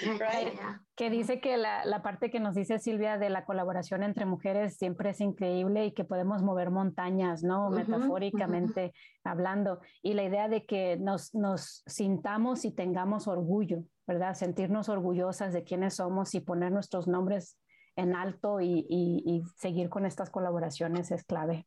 yeah, 0.05 0.18
right? 0.18 0.59
Que 0.96 1.11
dice 1.11 1.40
que 1.40 1.57
la, 1.57 1.85
la, 1.85 2.03
parte 2.03 2.31
que 2.31 2.38
nos 2.38 2.55
dice 2.55 2.79
Silvia 2.79 3.18
de 3.18 3.31
la 3.31 3.44
colaboración 3.44 4.05
entre 4.05 4.27
mujeres 4.27 4.77
siempre 4.77 5.11
es 5.11 5.20
increíble 5.20 5.87
y 5.87 5.92
que 5.92 6.05
podemos 6.05 6.42
mover 6.42 6.70
montañas, 6.70 7.42
¿no? 7.42 7.66
Uh 7.66 7.70
-huh, 7.70 7.77
Metafóricamente 7.77 8.85
uh 8.85 8.88
-huh. 8.88 9.31
hablando. 9.31 9.81
Y 10.03 10.14
la 10.14 10.22
idea 10.22 10.48
de 10.48 10.64
que 10.64 10.96
nos, 10.98 11.35
nos 11.35 11.83
sintamos 11.87 12.64
y 12.64 12.70
tengamos 12.70 13.27
orgullo, 13.27 13.83
¿verdad? 14.07 14.35
Sentirnos 14.35 14.88
orgullosas 14.88 15.53
de 15.53 15.64
quiénes 15.64 15.94
somos 15.94 16.35
y 16.35 16.40
poner 16.40 16.70
nuestros 16.70 17.09
nombres 17.09 17.57
en 17.96 18.14
alto 18.14 18.61
y, 18.61 18.87
y, 18.88 19.22
y 19.27 19.42
seguir 19.57 19.88
con 19.88 20.07
estas 20.07 20.31
colaboraciones 20.31 21.11
es 21.11 21.25
clave. 21.25 21.66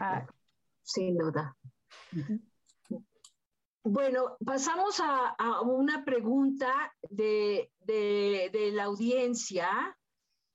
Ah, 0.00 0.26
Sin 0.82 1.16
duda. 1.16 1.56
Uh 2.12 2.18
-huh. 2.18 2.51
Bueno, 3.84 4.36
pasamos 4.44 5.00
a, 5.00 5.60
una 5.62 6.04
pregunta 6.04 6.92
de, 7.10 7.70
la 8.74 8.84
audiencia 8.84 9.96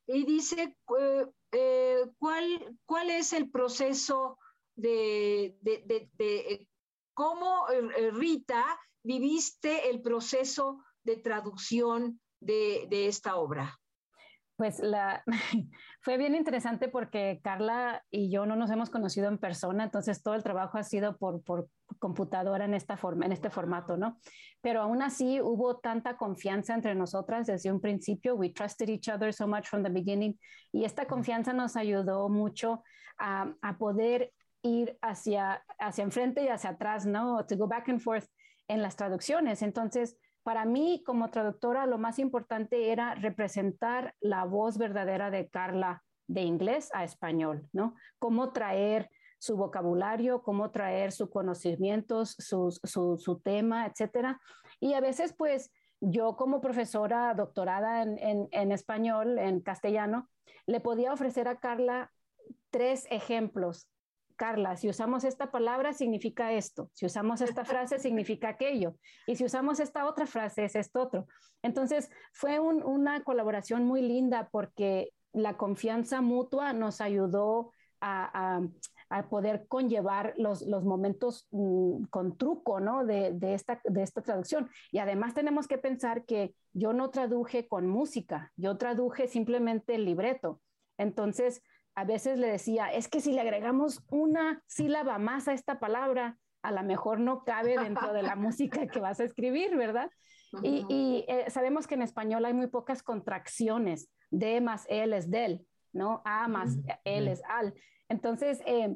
y 0.08 0.26
dice, 0.26 0.76
eh, 1.00 1.26
eh, 1.52 2.06
¿cuál, 2.18 2.78
¿cuál 2.86 3.10
es 3.10 3.34
el 3.34 3.50
proceso 3.50 4.38
de, 4.76 5.58
de 5.62 6.68
cómo, 7.14 7.66
Rita, 8.14 8.64
viviste 9.04 9.90
el 9.90 10.02
proceso 10.02 10.84
de 11.04 11.18
traducción 11.18 12.20
de, 12.40 13.08
esta 13.08 13.38
obra? 13.38 13.80
Pues 14.58 14.80
la, 14.80 15.24
fue 16.02 16.18
bien 16.18 16.36
interesante 16.36 16.90
porque 16.90 17.40
Carla 17.44 18.04
y 18.10 18.32
yo 18.32 18.46
no 18.46 18.56
nos 18.56 18.72
hemos 18.72 18.90
conocido 18.90 19.28
en 19.28 19.38
persona, 19.38 19.84
entonces 19.84 20.22
todo 20.22 20.36
el 20.36 20.44
trabajo 20.44 20.78
ha 20.78 20.84
sido 20.84 21.18
por, 21.18 21.42
por 21.44 21.70
computadora 21.98 22.66
en, 22.66 22.74
esta 22.74 22.98
forma, 22.98 23.26
en 23.26 23.32
este 23.32 23.50
formato, 23.50 23.98
¿no? 23.98 24.20
Pero 24.62 24.82
aún 24.82 25.02
así 25.02 25.42
hubo 25.42 25.78
tanta 25.78 26.18
confianza 26.18 26.74
entre 26.74 26.96
nosotras 26.96 27.48
desde 27.48 27.72
un 27.72 27.80
principio. 27.80 28.36
We 28.36 28.50
trusted 28.50 28.90
each 28.90 29.10
other 29.10 29.34
so 29.34 29.48
much 29.48 29.68
from 29.68 29.84
the 29.84 29.90
beginning. 29.90 30.38
Y 30.72 30.86
esta 30.86 31.06
confianza 31.06 31.54
nos 31.54 31.76
ayudó 31.76 32.30
mucho 32.30 32.84
a, 33.18 33.54
a 33.62 33.78
poder 33.78 34.32
ir 34.62 34.98
hacia, 35.02 35.64
hacia 35.80 36.04
enfrente 36.04 36.44
y 36.44 36.48
hacia 36.48 36.72
atrás, 36.72 37.06
¿no? 37.06 37.46
To 37.46 37.58
go 37.58 37.68
back 37.68 37.90
and 37.90 38.00
forth 38.00 38.26
en 38.68 38.82
las 38.82 38.96
traducciones. 38.96 39.62
Entonces, 39.62 40.18
para 40.44 40.66
mí 40.66 41.04
como 41.06 41.30
traductora 41.30 41.86
lo 41.86 41.98
más 41.98 42.20
importante 42.20 42.92
era 42.92 43.16
representar 43.16 44.16
la 44.20 44.46
voz 44.46 44.78
verdadera 44.78 45.30
de 45.30 45.50
Carla 45.50 46.04
de 46.28 46.42
inglés 46.42 46.90
a 46.94 47.04
español, 47.04 47.68
¿no? 47.74 47.96
Cómo 48.20 48.52
traer 48.52 49.10
su 49.40 49.56
vocabulario, 49.58 50.42
cómo 50.42 50.72
traer 50.72 51.12
sus 51.12 51.30
conocimientos, 51.30 52.36
su, 52.40 52.72
su, 52.72 53.40
tema, 53.44 53.86
etcétera. 53.86 54.40
Y 54.80 54.94
a 54.94 55.00
veces, 55.00 55.34
pues, 55.34 55.72
yo 56.00 56.36
como 56.36 56.62
profesora 56.62 57.34
doctorada 57.34 58.04
en, 58.04 58.18
en, 58.20 58.48
en, 58.52 58.72
español, 58.72 59.40
en 59.40 59.62
castellano, 59.62 60.30
le 60.66 60.80
podía 60.80 61.14
ofrecer 61.14 61.48
a 61.48 61.60
Carla 61.60 62.12
tres 62.70 63.08
ejemplos 63.10 63.88
Carla, 64.38 64.78
si 64.78 64.88
usamos 64.88 65.26
esta 65.26 65.52
palabra 65.52 65.92
significa 65.92 66.54
esto, 66.54 66.90
si 66.94 67.06
usamos 67.06 67.42
esta 67.42 67.66
frase 67.66 68.00
significa 68.00 68.50
aquello, 68.50 68.96
y 69.26 69.36
si 69.36 69.44
usamos 69.44 69.82
esta 69.82 70.06
otra 70.06 70.26
frase 70.26 70.64
es 70.64 70.76
esto 70.76 71.02
otro. 71.02 71.28
Entonces, 71.64 72.10
fue 72.32 72.60
una 72.60 73.24
colaboración 73.24 73.84
muy 73.84 74.02
linda 74.02 74.48
porque 74.52 75.12
la 75.34 75.58
confianza 75.58 76.22
mutua 76.22 76.72
nos 76.72 77.02
ayudó 77.02 77.74
a, 78.00 78.62
poder 79.30 79.66
conllevar 79.68 80.34
los, 80.38 80.66
momentos 80.84 81.48
mm, 81.52 82.06
con 82.10 82.38
truco 82.38 82.80
¿no? 82.80 83.06
de, 83.06 83.36
esta, 83.42 83.82
de 83.86 84.04
esta 84.04 84.22
traducción. 84.22 84.70
Y 84.92 85.00
además 85.00 85.34
tenemos 85.34 85.68
que 85.68 85.78
pensar 85.78 86.26
que 86.26 86.54
yo 86.74 86.94
no 86.94 87.10
traduje 87.10 87.68
con 87.68 87.88
música, 87.88 88.52
yo 88.56 88.78
traduje 88.78 89.28
simplemente 89.28 89.96
el 89.96 90.06
libreto. 90.06 90.62
Entonces, 90.98 91.62
a 91.96 92.04
veces 92.04 92.38
le 92.38 92.48
decía, 92.48 92.92
es 92.94 93.08
que 93.08 93.22
si 93.22 93.32
le 93.32 93.42
agregamos 93.42 94.04
una 94.10 94.62
sílaba 94.68 95.18
más 95.18 95.48
a 95.48 95.54
esta 95.54 95.80
palabra, 95.80 96.38
a 96.62 96.72
lo 96.72 96.84
mejor 96.84 97.20
no 97.20 97.44
cabe 97.44 97.78
dentro 97.78 98.14
de 98.14 98.24
la 98.24 98.36
música 98.36 98.88
que 98.88 99.00
vas 99.00 99.20
a 99.20 99.24
escribir, 99.24 99.76
¿verdad? 99.76 100.12
Y, 100.64 101.26
eh, 101.28 101.46
sabemos 101.50 101.88
que 101.88 101.96
en 101.96 102.02
español 102.02 102.46
hay 102.46 102.54
muy 102.54 102.68
pocas 102.68 103.04
contracciones. 103.04 104.10
De 104.30 104.60
más 104.62 104.86
L 104.90 105.16
es 105.16 105.30
del, 105.30 105.66
¿no? 105.94 106.22
A 106.26 106.48
más 106.48 106.78
L 107.04 107.32
es 107.32 107.42
al. 107.50 107.74
Entonces, 108.10 108.62
eh, 108.66 108.96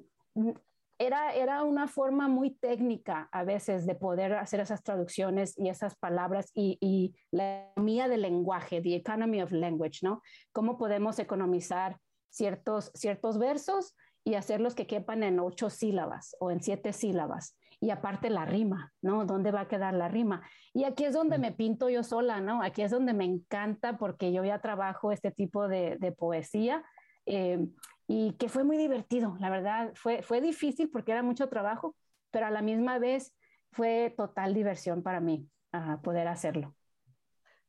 era, 0.97 1.34
era 1.34 1.63
una 1.63 1.88
forma 1.88 2.28
muy 2.28 2.52
técnica 2.52 3.28
a 3.32 3.43
veces 3.43 3.86
de 3.86 3.95
poder 3.95 4.34
hacer 4.34 4.60
esas 4.60 4.84
traducciones 4.84 5.58
y 5.58 5.69
esas 5.69 5.95
palabras 5.95 6.52
y, 6.54 6.78
y 6.80 7.15
la 7.32 7.69
economía 7.71 8.08
del 8.08 8.21
lenguaje, 8.21 8.82
the 8.82 8.95
economy 8.95 9.41
of 9.41 9.52
language, 9.52 10.00
¿no? 10.04 10.21
¿Cómo 10.52 10.78
podemos 10.78 11.17
economizar 11.17 11.97
ciertos, 12.30 12.91
ciertos 12.95 13.38
versos 13.38 13.95
y 14.24 14.36
hacerlos 14.36 14.76
que 14.76 14.88
quepan 14.88 15.24
en 15.24 15.39
ocho 15.39 15.69
sílabas 15.69 16.36
o 16.39 16.52
en 16.52 16.62
siete 16.62 16.93
sílabas. 16.93 17.58
Y 17.80 17.89
aparte 17.89 18.30
la 18.30 18.45
rima, 18.45 18.93
¿no? 19.02 19.26
¿Dónde 19.26 19.52
va 19.52 19.62
a 19.62 19.67
quedar 19.67 19.95
la 19.95 20.08
rima? 20.08 20.43
Y 20.74 20.84
aquí 20.84 21.06
es 21.06 21.13
donde 21.13 21.39
me 21.39 21.52
pinto 21.52 21.89
yo 21.89 22.04
sola, 22.04 22.39
¿no? 22.39 22.62
Aquí 22.62 22.84
es 22.84 22.91
donde 22.91 23.13
me 23.13 23.26
encanta 23.26 23.97
porque 23.97 24.32
yo 24.32 24.43
ya 24.43 24.60
trabajo 24.60 25.12
este 25.12 25.32
tipo 25.32 25.67
de, 25.67 26.15
poesía 26.17 26.84
eh, 27.26 27.67
y 28.12 28.34
que 28.34 28.50
fue 28.50 28.65
muy 28.65 28.78
divertido, 28.78 29.38
la 29.39 29.50
verdad. 29.50 29.93
Fue, 29.95 30.21
fue 30.21 30.41
difícil 30.41 30.89
porque 30.89 31.13
era 31.13 31.24
mucho 31.24 31.47
trabajo, 31.47 31.95
pero 32.30 32.45
a 32.45 32.52
la 32.52 32.62
misma 32.62 33.00
vez 33.00 33.34
fue 33.71 34.13
total 34.17 34.54
diversión 34.54 35.02
para 35.02 35.21
mí 35.21 35.47
poder 36.04 36.28
hacerlo. 36.28 36.76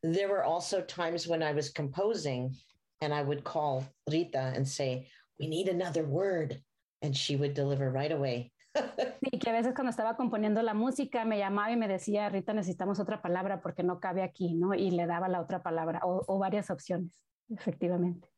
There 0.01 0.27
were 0.27 0.43
also 0.43 0.81
times 0.81 1.29
when 1.29 1.41
I 1.41 1.53
was 1.53 1.71
composing 1.71 2.57
and 2.99 3.13
I 3.13 3.23
would 3.23 3.45
call 3.45 3.85
Rita 4.11 4.51
and 4.53 4.67
say, 4.67 5.07
we 5.39 5.47
need 5.47 5.69
another 5.69 6.05
word. 6.05 6.61
And 7.01 7.15
she 7.15 7.37
would 7.37 7.53
deliver 7.53 7.89
right 7.89 8.11
away. 8.11 8.51
sí, 9.21 9.39
que 9.39 9.49
a 9.49 9.53
veces 9.53 9.73
cuando 9.73 9.91
estaba 9.91 10.17
componiendo 10.17 10.61
la 10.61 10.73
música 10.73 11.23
me 11.23 11.37
llamaba 11.37 11.71
y 11.71 11.77
me 11.77 11.87
decía, 11.87 12.27
Rita, 12.27 12.53
necesitamos 12.53 12.99
otra 12.99 13.21
palabra 13.21 13.61
porque 13.61 13.83
no 13.83 14.01
cabe 14.01 14.23
aquí, 14.23 14.55
¿no? 14.55 14.73
Y 14.73 14.91
le 14.91 15.05
daba 15.05 15.29
la 15.29 15.39
otra 15.39 15.63
palabra 15.63 16.01
o, 16.03 16.21
o 16.27 16.37
varias 16.37 16.69
opciones, 16.69 17.23
efectivamente. 17.49 18.32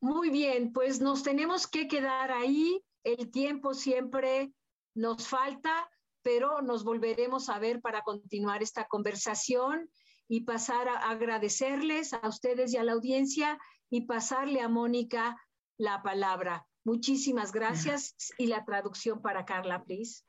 Muy 0.00 0.30
bien, 0.30 0.72
pues 0.72 1.00
nos 1.00 1.22
tenemos 1.22 1.66
que 1.66 1.88
quedar 1.88 2.30
ahí. 2.30 2.80
El 3.02 3.32
tiempo 3.32 3.74
siempre 3.74 4.52
nos 4.94 5.26
falta, 5.26 5.90
pero 6.22 6.62
nos 6.62 6.84
volveremos 6.84 7.48
a 7.48 7.58
ver 7.58 7.80
para 7.80 8.02
continuar 8.02 8.62
esta 8.62 8.86
conversación 8.86 9.90
y 10.28 10.42
pasar 10.42 10.88
a 10.88 11.10
agradecerles 11.10 12.12
a 12.12 12.28
ustedes 12.28 12.72
y 12.72 12.76
a 12.76 12.84
la 12.84 12.92
audiencia 12.92 13.58
y 13.90 14.02
pasarle 14.02 14.60
a 14.60 14.68
Mónica 14.68 15.36
la 15.78 16.00
palabra. 16.02 16.64
Muchísimas 16.84 17.50
gracias 17.50 18.14
y 18.38 18.46
la 18.46 18.64
traducción 18.64 19.20
para 19.20 19.44
Carla, 19.44 19.82
please. 19.82 20.22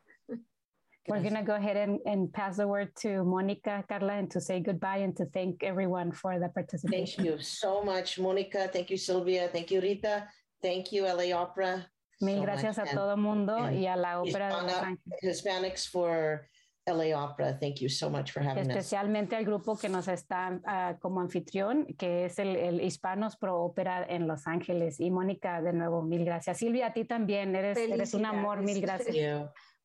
We're 1.08 1.22
going 1.22 1.36
to 1.36 1.44
go 1.44 1.56
ahead 1.56 1.76
and, 1.76 2.00
and, 2.06 2.32
pass 2.32 2.58
the 2.58 2.68
word 2.68 2.96
to 3.02 3.26
Monica, 3.26 3.84
Carla, 3.90 4.14
and 4.14 4.32
to 4.32 4.40
say 4.40 4.62
goodbye 4.62 4.98
and 4.98 5.16
to 5.18 5.26
thank 5.26 5.62
everyone 5.62 6.14
for 6.14 6.40
the 6.40 6.48
participation. 6.48 7.26
Thank 7.26 7.40
you 7.40 7.44
so 7.44 7.84
much, 7.84 8.18
Monica. 8.20 8.70
Thank 8.72 8.90
you, 8.90 8.98
Sylvia. 8.98 9.50
Thank 9.52 9.70
you, 9.72 9.82
Rita. 9.82 10.28
Thank 10.62 10.94
you, 10.94 11.04
LA 11.04 11.36
Opera. 11.36 11.86
Mil 12.22 12.42
gracias 12.42 12.78
a 12.78 12.86
todo 12.86 13.18
mundo 13.18 13.70
y 13.70 13.86
a 13.86 13.98
la 13.98 14.22
Ópera 14.22 14.48
de 14.48 14.62
Los 14.64 14.82
Ángeles. 14.82 15.20
Hispanics 15.22 15.90
for 15.90 16.48
LA 16.88 17.14
Opera. 17.14 17.58
Thank 17.60 17.82
you 17.82 17.90
so 17.90 18.10
much 18.10 18.32
for 18.32 18.42
having 18.42 18.70
Especialmente 18.70 19.36
al 19.36 19.44
grupo 19.44 19.78
que 19.78 19.90
nos 19.90 20.08
está 20.08 20.62
uh, 20.66 21.00
como 21.00 21.20
anfitrión, 21.20 21.86
que 21.98 22.26
es 22.26 22.40
el, 22.40 22.56
el, 22.56 22.82
Hispanos 22.82 23.36
Pro 23.36 23.62
Ópera 23.62 24.06
en 24.08 24.26
Los 24.26 24.48
Ángeles. 24.48 25.02
Y 25.02 25.12
Mónica, 25.12 25.62
de 25.62 25.74
nuevo, 25.74 26.02
mil 26.02 26.24
gracias. 26.24 26.60
Silvia, 26.60 26.88
a 26.88 26.94
ti 26.94 27.04
también, 27.04 27.56
eres, 27.58 27.78
eres 27.78 28.14
un 28.14 28.26
amor, 28.26 28.62
mil 28.62 28.80
gracias. 28.80 29.16